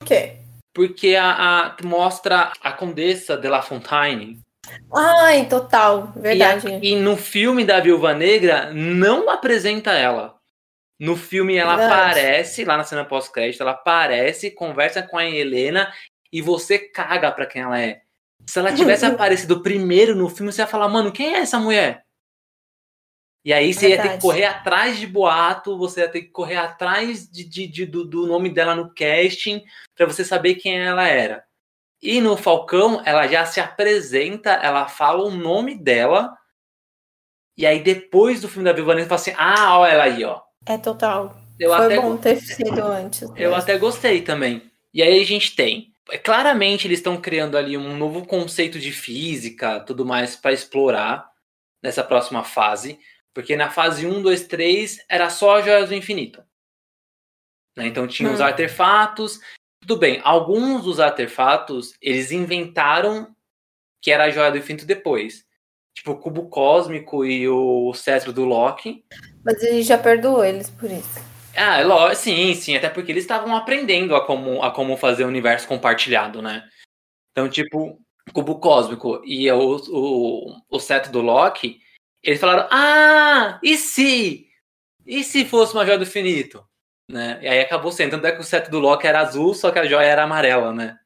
[0.00, 0.38] Por quê?
[0.74, 4.40] Porque a, a mostra a Condessa de La Fontaine,
[4.94, 6.68] Ai, total, verdade.
[6.82, 10.38] E, e, no filme da Viúva Negra, não apresenta ela.
[11.00, 12.00] No filme ela verdade.
[12.00, 15.92] aparece, lá na cena pós-crédito, ela aparece, conversa com a Helena
[16.32, 18.02] e você caga pra quem ela é.
[18.46, 22.04] Se ela tivesse aparecido primeiro no filme, você ia falar, mano, quem é essa mulher?
[23.44, 24.06] E aí você Verdade.
[24.06, 27.66] ia ter que correr atrás de boato, você ia ter que correr atrás de, de,
[27.66, 29.60] de do, do, nome dela no casting
[29.96, 31.44] para você saber quem ela era.
[32.02, 36.36] E no Falcão, ela já se apresenta, ela fala o nome dela.
[37.56, 40.40] E aí, depois do filme da Viúva Negra, fala assim: ah, olha ela aí, ó.
[40.66, 41.36] É total.
[41.60, 43.22] Eu Foi até bom ter sido antes.
[43.36, 44.68] Eu até gostei também.
[44.92, 45.94] E aí a gente tem.
[46.10, 51.30] É, claramente eles estão criando ali um novo conceito de física, tudo mais para explorar
[51.80, 52.98] nessa próxima fase.
[53.32, 56.42] Porque na fase 1, 2, 3 era só Joias do Infinito.
[57.76, 57.86] Né?
[57.86, 58.34] Então tinha hum.
[58.34, 59.40] os artefatos
[59.82, 63.34] tudo bem, alguns dos artefatos eles inventaram
[64.00, 65.44] que era a joia do infinito depois.
[65.94, 69.04] Tipo o cubo cósmico e o cetro do Loki.
[69.44, 71.20] Mas ele já perdoou eles por isso.
[71.54, 71.80] Ah,
[72.10, 75.68] é sim, sim, até porque eles estavam aprendendo a como, a como fazer o universo
[75.68, 76.66] compartilhado, né?
[77.30, 81.80] Então, tipo, o cubo cósmico e o, o, o cetro do Loki,
[82.22, 84.46] eles falaram: Ah, e se?
[85.04, 86.64] E se fosse uma joia do infinito?
[87.12, 87.38] Né?
[87.42, 88.12] E aí acabou sendo.
[88.12, 90.72] Tanto é que o cetro do Loki era azul, só que a joia era amarela,
[90.72, 90.98] né?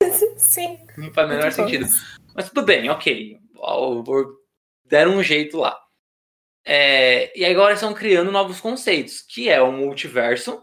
[0.36, 0.78] Sim.
[0.96, 1.86] Não faz o menor sentido.
[2.34, 3.38] Mas tudo bem, ok.
[4.84, 5.78] Deram um jeito lá.
[6.64, 10.62] É, e agora estão criando novos conceitos, que é o multiverso,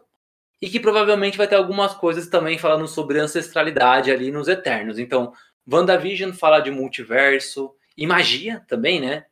[0.61, 4.99] e que provavelmente vai ter algumas coisas também falando sobre ancestralidade ali nos Eternos.
[4.99, 5.33] Então,
[5.69, 9.25] WandaVision fala de multiverso e magia também, né?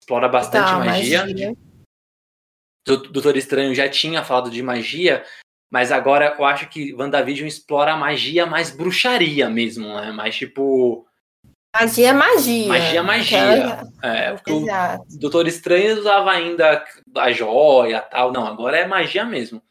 [0.00, 1.22] Explora bastante tá, magia.
[1.22, 1.56] magia.
[2.84, 5.24] Doutor Estranho já tinha falado de magia,
[5.70, 10.10] mas agora eu acho que WandaVision explora a magia mais bruxaria mesmo, né?
[10.12, 11.06] Mais tipo.
[11.74, 12.68] Magia, é magia.
[12.68, 13.82] Magia, magia.
[14.02, 15.04] É, porque Exato.
[15.08, 16.84] o Doutor Estranho usava ainda
[17.16, 18.32] a joia tal.
[18.32, 19.62] Não, agora é magia mesmo.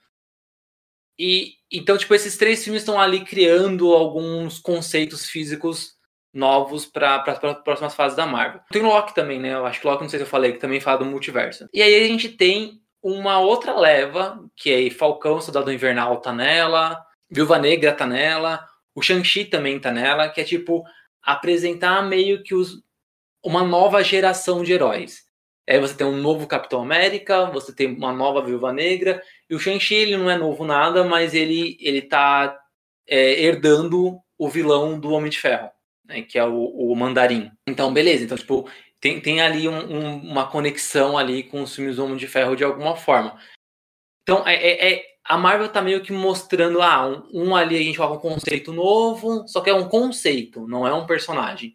[1.18, 5.98] E então, tipo, esses três filmes estão ali criando alguns conceitos físicos
[6.34, 8.62] novos para as próximas fases da Marvel.
[8.72, 9.54] Tem o Loki também, né?
[9.54, 11.68] Eu acho que o Loki, não sei se eu falei, que também fala do multiverso.
[11.74, 17.02] E aí a gente tem uma outra leva, que é Falcão, Soldado Invernal tá nela,
[17.30, 20.84] Viúva Negra tá nela, o Shang-Chi também tá nela, que é tipo
[21.22, 22.82] apresentar meio que os,
[23.44, 25.24] uma nova geração de heróis.
[25.68, 29.60] Aí você tem um novo Capitão América, você tem uma nova Viúva Negra, e o
[29.60, 32.60] Shang-Chi ele não é novo nada, mas ele, ele tá
[33.08, 35.70] é, herdando o vilão do Homem de Ferro,
[36.04, 37.52] né, que é o, o Mandarim.
[37.68, 38.68] Então, beleza, então, tipo,
[39.00, 42.56] tem, tem ali um, um, uma conexão ali com os filmes do Homem de Ferro
[42.56, 43.40] de alguma forma.
[44.24, 47.84] Então, é, é, é a Marvel tá meio que mostrando, ah, um, um, ali a
[47.84, 51.74] gente coloca um conceito novo, só que é um conceito, não é um personagem.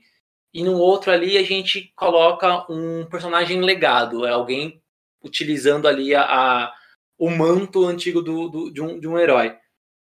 [0.53, 4.83] E no outro ali a gente coloca um personagem legado, é alguém
[5.23, 6.75] utilizando ali a, a
[7.19, 9.57] o manto antigo do, do, de, um, de um herói.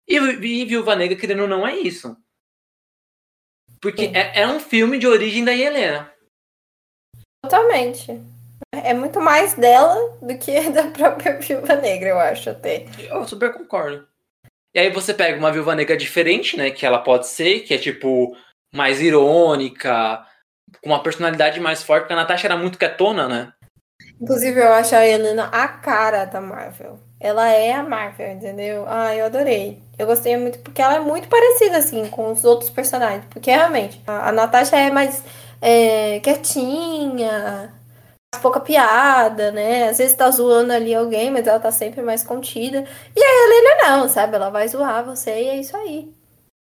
[0.07, 2.17] E, e Viúva Negra, querendo ou não, é isso.
[3.79, 6.12] Porque é, é um filme de origem da Helena.
[7.53, 8.19] Totalmente.
[8.71, 12.87] É muito mais dela do que da própria Viúva Negra, eu acho até.
[12.97, 14.07] Eu super concordo.
[14.73, 16.71] E aí você pega uma Viúva Negra diferente, né?
[16.71, 18.35] Que ela pode ser, que é tipo
[18.73, 20.25] mais irônica,
[20.81, 23.53] com uma personalidade mais forte, porque a Natasha era muito quietona, né?
[24.19, 26.99] Inclusive, eu acho a Helena a cara da Marvel.
[27.19, 28.85] Ela é a Marvel, entendeu?
[28.87, 29.79] Ah, eu adorei.
[29.97, 33.25] Eu gostei muito porque ela é muito parecida, assim, com os outros personagens.
[33.29, 35.23] Porque realmente, a, a Natasha é mais
[35.63, 37.73] é, quietinha,
[38.41, 39.87] pouca piada, né?
[39.87, 42.85] Às vezes tá zoando ali alguém, mas ela tá sempre mais contida.
[43.15, 44.35] E a Helena não, sabe?
[44.35, 46.13] Ela vai zoar você e é isso aí.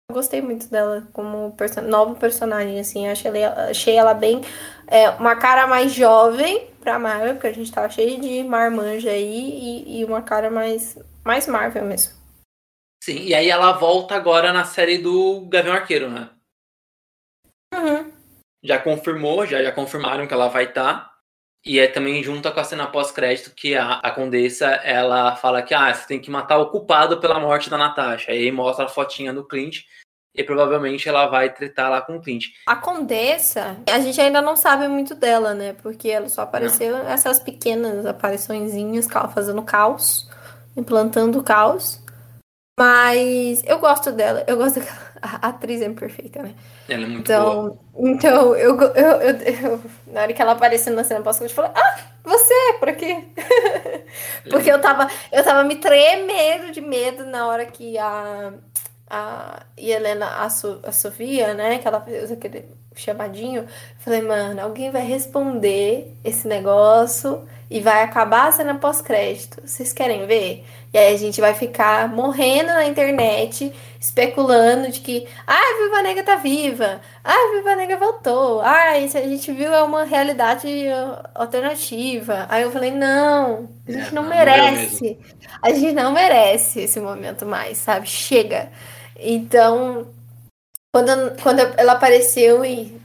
[0.09, 3.07] Eu gostei muito dela como perso novo personagem, assim.
[3.07, 4.41] Achei ela, achei ela bem.
[4.85, 9.85] É, uma cara mais jovem pra Marvel, porque a gente tava cheio de marmanja aí,
[9.85, 12.19] e, e uma cara mais, mais Marvel mesmo.
[13.01, 16.29] Sim, e aí ela volta agora na série do Gavião Arqueiro, né?
[17.73, 18.18] Uhum.
[18.63, 20.93] Já confirmou, já, já confirmaram que ela vai estar.
[20.93, 21.09] Tá.
[21.65, 25.73] E é também junta com a cena pós-crédito que a, a Condessa, ela fala que
[25.73, 28.31] ah, você tem que matar o culpado pela morte da Natasha.
[28.31, 29.81] Aí mostra a fotinha do Clint
[30.33, 32.45] e provavelmente ela vai tretar lá com o Clint.
[32.65, 35.73] A Condessa, a gente ainda não sabe muito dela, né?
[35.73, 37.09] Porque ela só apareceu não.
[37.09, 40.29] essas pequenas apariçõezinhas fazendo caos,
[40.77, 42.01] implantando caos.
[42.79, 45.08] Mas eu gosto dela, eu gosto daquela.
[45.21, 46.53] A atriz é perfeita, né?
[46.87, 47.79] Ela é muito então, boa.
[47.97, 51.99] Então, eu, eu, eu, eu, na hora que ela apareceu na cena eu falei, ah,
[52.23, 53.27] você, por aqui.
[54.49, 58.53] Porque eu tava, eu tava me tremendo de medo na hora que a,
[59.09, 62.65] a Helena, a, so, a Sofia, né, que ela fez aquele
[62.99, 63.65] chamadinho,
[63.99, 69.61] falei, mano, alguém vai responder esse negócio e vai acabar a cena pós-crédito.
[69.63, 70.65] Vocês querem ver?
[70.91, 76.01] E aí a gente vai ficar morrendo na internet, especulando de que ah, a Viva
[76.01, 80.03] Negra tá viva, ah, a Viva Negra voltou, ah, isso a gente viu é uma
[80.03, 80.67] realidade
[81.35, 82.47] alternativa.
[82.49, 85.19] Aí eu falei, não, a gente é, não, não merece.
[85.61, 88.07] A gente não merece esse momento mais, sabe?
[88.07, 88.71] Chega.
[89.15, 90.07] Então,
[90.93, 92.99] quando, quando ela apareceu e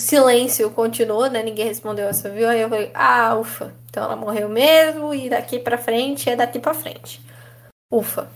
[0.00, 1.42] silêncio continuou, né?
[1.42, 2.48] Ninguém respondeu essa viu?
[2.48, 3.74] Aí eu falei, ah, ufa.
[3.88, 7.20] Então ela morreu mesmo e daqui pra frente é daqui pra frente.
[7.90, 8.30] Ufa.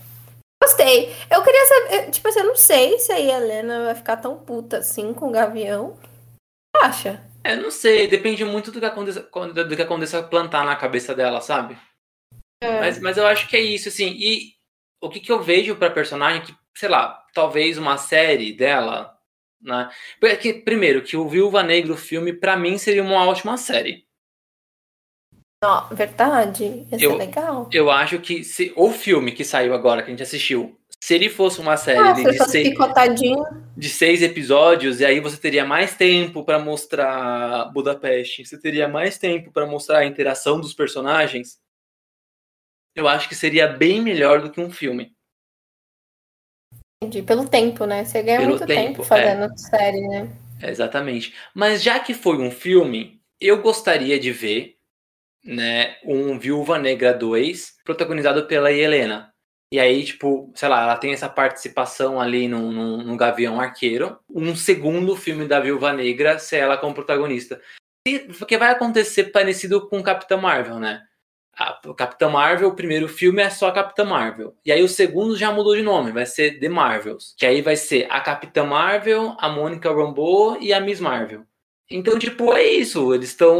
[0.61, 1.15] Gostei.
[1.29, 4.77] Eu queria saber, tipo assim, eu não sei se a Helena vai ficar tão puta
[4.77, 5.97] assim com o Gavião.
[6.75, 7.21] Acha?
[7.43, 11.41] É, não sei, depende muito do que aconteça, do que aconteça plantar na cabeça dela,
[11.41, 11.75] sabe?
[12.63, 12.79] É.
[12.79, 14.09] Mas, mas eu acho que é isso, assim.
[14.11, 14.53] E
[15.01, 19.17] o que, que eu vejo pra personagem que, sei lá, talvez uma série dela
[19.61, 19.89] né?
[20.19, 24.05] Porque, primeiro, que o Viúva Negra, o filme, para mim, seria uma ótima série.
[25.63, 27.69] Oh, verdade, isso eu, é legal.
[27.71, 31.29] Eu acho que se, o filme que saiu agora, que a gente assistiu, se ele
[31.29, 32.73] fosse uma série ah, de, de, seis,
[33.77, 39.19] de, seis, episódios, e aí você teria mais tempo para mostrar Budapeste, você teria mais
[39.19, 41.59] tempo para mostrar a interação dos personagens,
[42.95, 45.15] eu acho que seria bem melhor do que um filme.
[47.03, 47.23] Entendi.
[47.23, 48.05] Pelo tempo, né?
[48.05, 49.57] Você ganha Pelo muito tempo, tempo fazendo é.
[49.57, 50.29] série, né?
[50.61, 51.33] Exatamente.
[51.53, 54.75] Mas já que foi um filme, eu gostaria de ver
[55.43, 59.33] né, um Viúva Negra 2 protagonizado pela Helena.
[59.73, 64.19] E aí, tipo, sei lá, ela tem essa participação ali no, no, no Gavião Arqueiro.
[64.29, 67.59] Um segundo filme da Viúva Negra, se ela como protagonista.
[68.37, 71.01] Porque vai acontecer parecido com Capitã Marvel, né?
[71.53, 74.55] A Capitã Marvel, o primeiro filme é só a Capitã Marvel.
[74.65, 77.35] E aí o segundo já mudou de nome, vai ser The Marvels.
[77.37, 81.45] Que aí vai ser a Capitã Marvel, a Mônica Rambeau e a Miss Marvel.
[81.89, 83.13] Então, tipo, é isso.
[83.13, 83.59] Eles estão.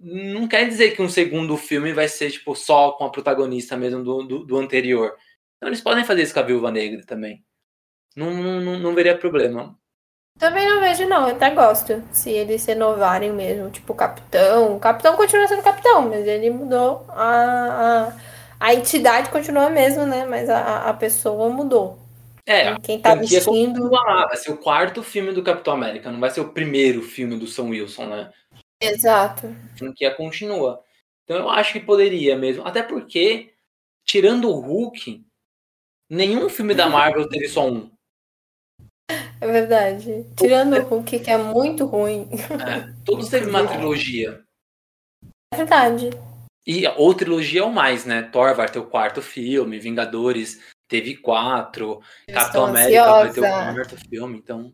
[0.00, 4.02] Não quer dizer que um segundo filme vai ser, tipo, só com a protagonista mesmo
[4.02, 5.14] do, do, do anterior.
[5.56, 7.44] Então eles podem fazer isso com a Viúva Negra também.
[8.16, 9.78] Não, não, não veria problema.
[10.38, 11.28] Também não vejo, não.
[11.28, 12.02] Eu até gosto.
[12.12, 13.70] Se eles renovarem mesmo.
[13.70, 14.76] Tipo, o capitão.
[14.76, 17.04] O capitão continua sendo capitão, mas ele mudou.
[17.08, 18.12] A, a,
[18.60, 20.26] a entidade continua mesmo, né?
[20.26, 21.98] Mas a, a pessoa mudou.
[22.46, 23.88] É, Quem tá vestindo.
[23.88, 27.46] vai ser o quarto filme do Capitão América, não vai ser o primeiro filme do
[27.46, 28.30] Sam Wilson, né?
[28.78, 29.46] Exato.
[29.46, 30.82] A franquia continua.
[31.24, 32.66] Então eu acho que poderia mesmo.
[32.66, 33.54] Até porque,
[34.04, 35.24] tirando o Hulk,
[36.10, 37.90] nenhum filme da Marvel teve só um.
[39.44, 40.24] É verdade.
[40.38, 42.26] Tirando o Hulk, que é muito ruim.
[42.32, 44.42] É, todos teve uma trilogia.
[45.52, 46.08] É verdade.
[46.66, 48.22] E ou trilogia ou mais, né?
[48.22, 53.42] Thor vai ter o quarto filme, Vingadores teve quatro, Eu Capitão América vai ter o
[53.42, 54.72] quarto filme, então.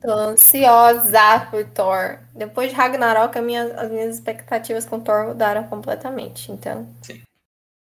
[0.00, 2.20] Tô ansiosa por Thor.
[2.34, 6.50] Depois de Ragnarok, minha- as minhas expectativas com Thor mudaram completamente.
[6.50, 6.88] Então,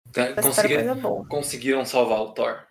[0.09, 2.66] então, eu espero conseguiram, conseguiram salvar o Thor.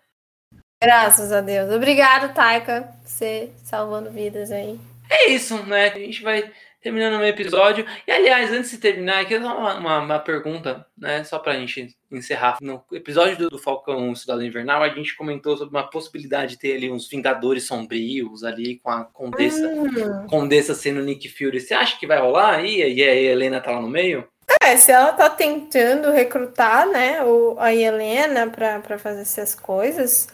[0.81, 1.71] Graças a Deus.
[1.71, 4.79] Obrigado, Taika, por você salvando vidas aí.
[5.09, 5.87] É isso, né?
[5.87, 6.51] A gente vai
[6.81, 7.85] terminando o episódio.
[8.05, 11.23] E aliás, antes de terminar, aqui uma, uma, uma pergunta, né?
[11.23, 12.57] Só pra gente encerrar.
[12.61, 16.75] No episódio do, do Falcão Estudado Invernal, a gente comentou sobre uma possibilidade de ter
[16.75, 19.67] ali uns Vingadores sombrios ali com a Condessa.
[19.67, 20.27] Hum.
[20.29, 21.59] Condessa sendo Nick Fury.
[21.59, 22.81] Você acha que vai rolar aí?
[22.81, 24.27] E a Helena tá lá no meio?
[24.61, 30.29] É, se ela tá tentando recrutar, né, o, a Helena pra fazer essas coisas,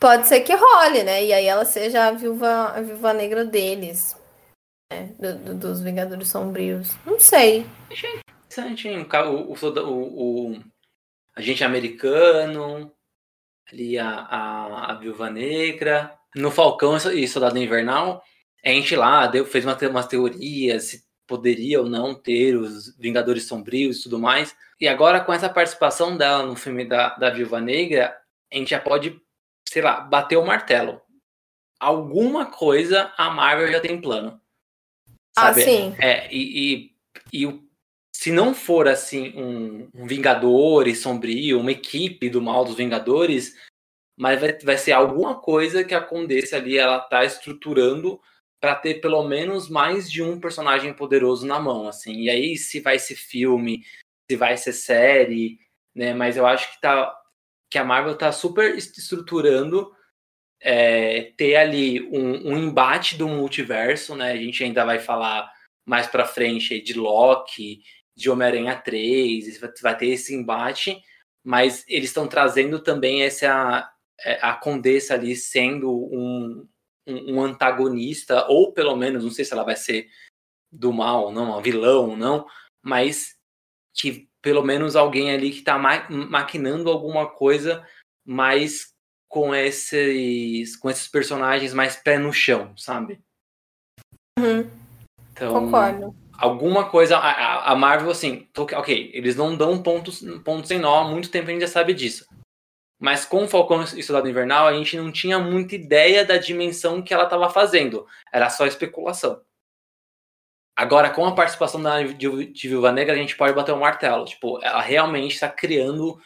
[0.00, 1.24] pode ser que role, né?
[1.24, 4.16] E aí ela seja a viúva, a viúva negra deles.
[4.92, 6.90] né, do- do- dos Vingadores Sombrios.
[7.06, 7.66] Não sei.
[7.90, 9.06] Interessante, hein?
[9.26, 10.64] O, o, o, o-
[11.34, 12.92] agente americano,
[13.72, 16.14] ali a, a, a Viúva Negra.
[16.36, 18.22] No Falcão e Soldado Invernal,
[18.64, 19.74] a gente lá deu, fez uma,
[20.06, 24.54] teorias se poderia ou não ter os Vingadores Sombrios e tudo mais.
[24.80, 28.16] E agora, com essa participação dela no filme da, da Viúva Negra,
[28.52, 29.18] a gente já pode,
[29.68, 31.00] sei lá, bater o martelo.
[31.80, 34.40] Alguma coisa a Marvel já tem plano.
[35.36, 35.62] Ah, Sabe?
[35.62, 35.96] sim.
[35.98, 36.94] É, e,
[37.32, 37.64] e, e
[38.12, 43.54] se não for assim um, um Vingadores sombrio, uma equipe do mal dos Vingadores,
[44.16, 48.20] mas vai, vai ser alguma coisa que a Condessa ali ela tá estruturando
[48.60, 52.22] para ter pelo menos mais de um personagem poderoso na mão, assim.
[52.22, 53.84] E aí se vai ser filme,
[54.30, 55.58] se vai ser série,
[55.94, 56.14] né?
[56.14, 57.14] Mas eu acho que tá
[57.74, 59.92] que a Marvel tá super est- estruturando
[60.60, 64.30] é, ter ali um, um embate do multiverso, né?
[64.30, 65.52] A gente ainda vai falar
[65.84, 67.82] mais pra frente de Loki,
[68.16, 71.02] de Homem-Aranha 3, vai- ter esse embate,
[71.44, 73.92] mas eles estão trazendo também essa
[74.24, 76.68] é, a Condessa ali sendo um,
[77.08, 80.08] um, um antagonista, ou pelo menos, não sei se ela vai ser
[80.70, 82.46] do mal ou não, uma vilão ou não,
[82.80, 83.36] mas
[83.92, 87.82] que pelo menos alguém ali que tá ma maquinando alguma coisa
[88.26, 88.92] mais
[89.26, 93.18] com esses com esses personagens mais pé no chão, sabe?
[94.38, 94.70] Uhum,
[95.32, 96.14] Então, concordo.
[96.36, 97.16] alguma coisa.
[97.16, 101.48] A, a- Marvel, assim, ok, eles não dão pontos, pontos sem nó há muito tempo,
[101.48, 102.26] a gente já sabe disso.
[103.00, 107.02] Mas com o Falcão e Soldado Invernal, a gente não tinha muita ideia da dimensão
[107.02, 108.06] que ela estava fazendo.
[108.32, 109.40] Era só especulação.
[110.76, 114.24] Agora, com a participação da de, de Viúva Negra, a gente pode bater o martelo.
[114.24, 116.20] Tipo, ela realmente está criando,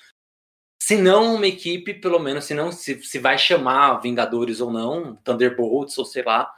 [0.80, 5.16] se não uma equipe, pelo menos, se não se, se vai chamar Vingadores ou não,
[5.16, 6.50] Thunderbolts ou sei lá,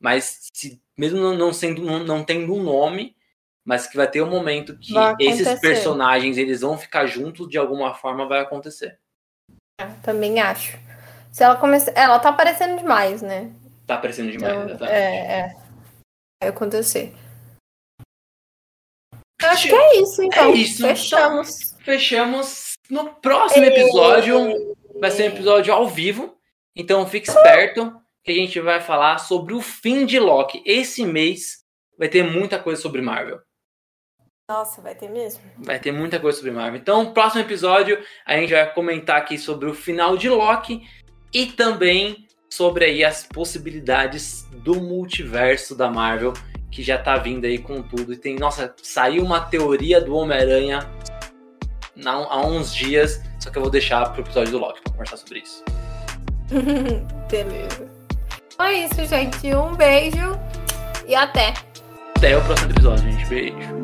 [0.00, 3.14] mas se, mesmo não, sendo não, não tendo um nome,
[3.64, 7.94] mas que vai ter um momento que esses personagens eles vão ficar juntos de alguma
[7.94, 8.98] forma vai acontecer.
[9.80, 10.78] É, Também acho.
[11.32, 11.92] Se ela começar.
[11.96, 13.52] Ela tá aparecendo demais, né?
[13.86, 14.94] Tá aparecendo demais, Então, exatamente.
[14.94, 15.56] é, é.
[16.40, 17.14] Vai acontecer.
[19.44, 20.54] Eu acho que é isso, então.
[20.54, 20.82] isso.
[20.82, 21.74] Fechamos.
[21.84, 24.74] Fechamos no próximo episódio.
[25.00, 26.36] Vai ser um episódio ao vivo.
[26.74, 30.62] Então fique esperto que a gente vai falar sobre o fim de Loki.
[30.64, 31.64] Esse mês
[31.98, 33.38] vai ter muita coisa sobre Marvel.
[34.48, 35.42] Nossa, vai ter mesmo?
[35.58, 36.78] Vai ter muita coisa sobre Marvel.
[36.78, 40.82] Então, próximo episódio, a gente vai comentar aqui sobre o final de Loki
[41.32, 46.34] e também sobre aí as possibilidades do multiverso da Marvel,
[46.74, 48.12] que já tá vindo aí com tudo.
[48.12, 50.80] E tem, nossa, saiu uma teoria do Homem-Aranha
[52.04, 55.38] há uns dias, só que eu vou deixar pro episódio do Loki pra conversar sobre
[55.38, 55.64] isso.
[57.30, 57.88] Beleza.
[58.52, 59.54] Então é isso, gente.
[59.54, 60.38] Um beijo
[61.06, 61.54] e até.
[62.16, 63.26] Até o próximo episódio, gente.
[63.26, 63.83] Beijo.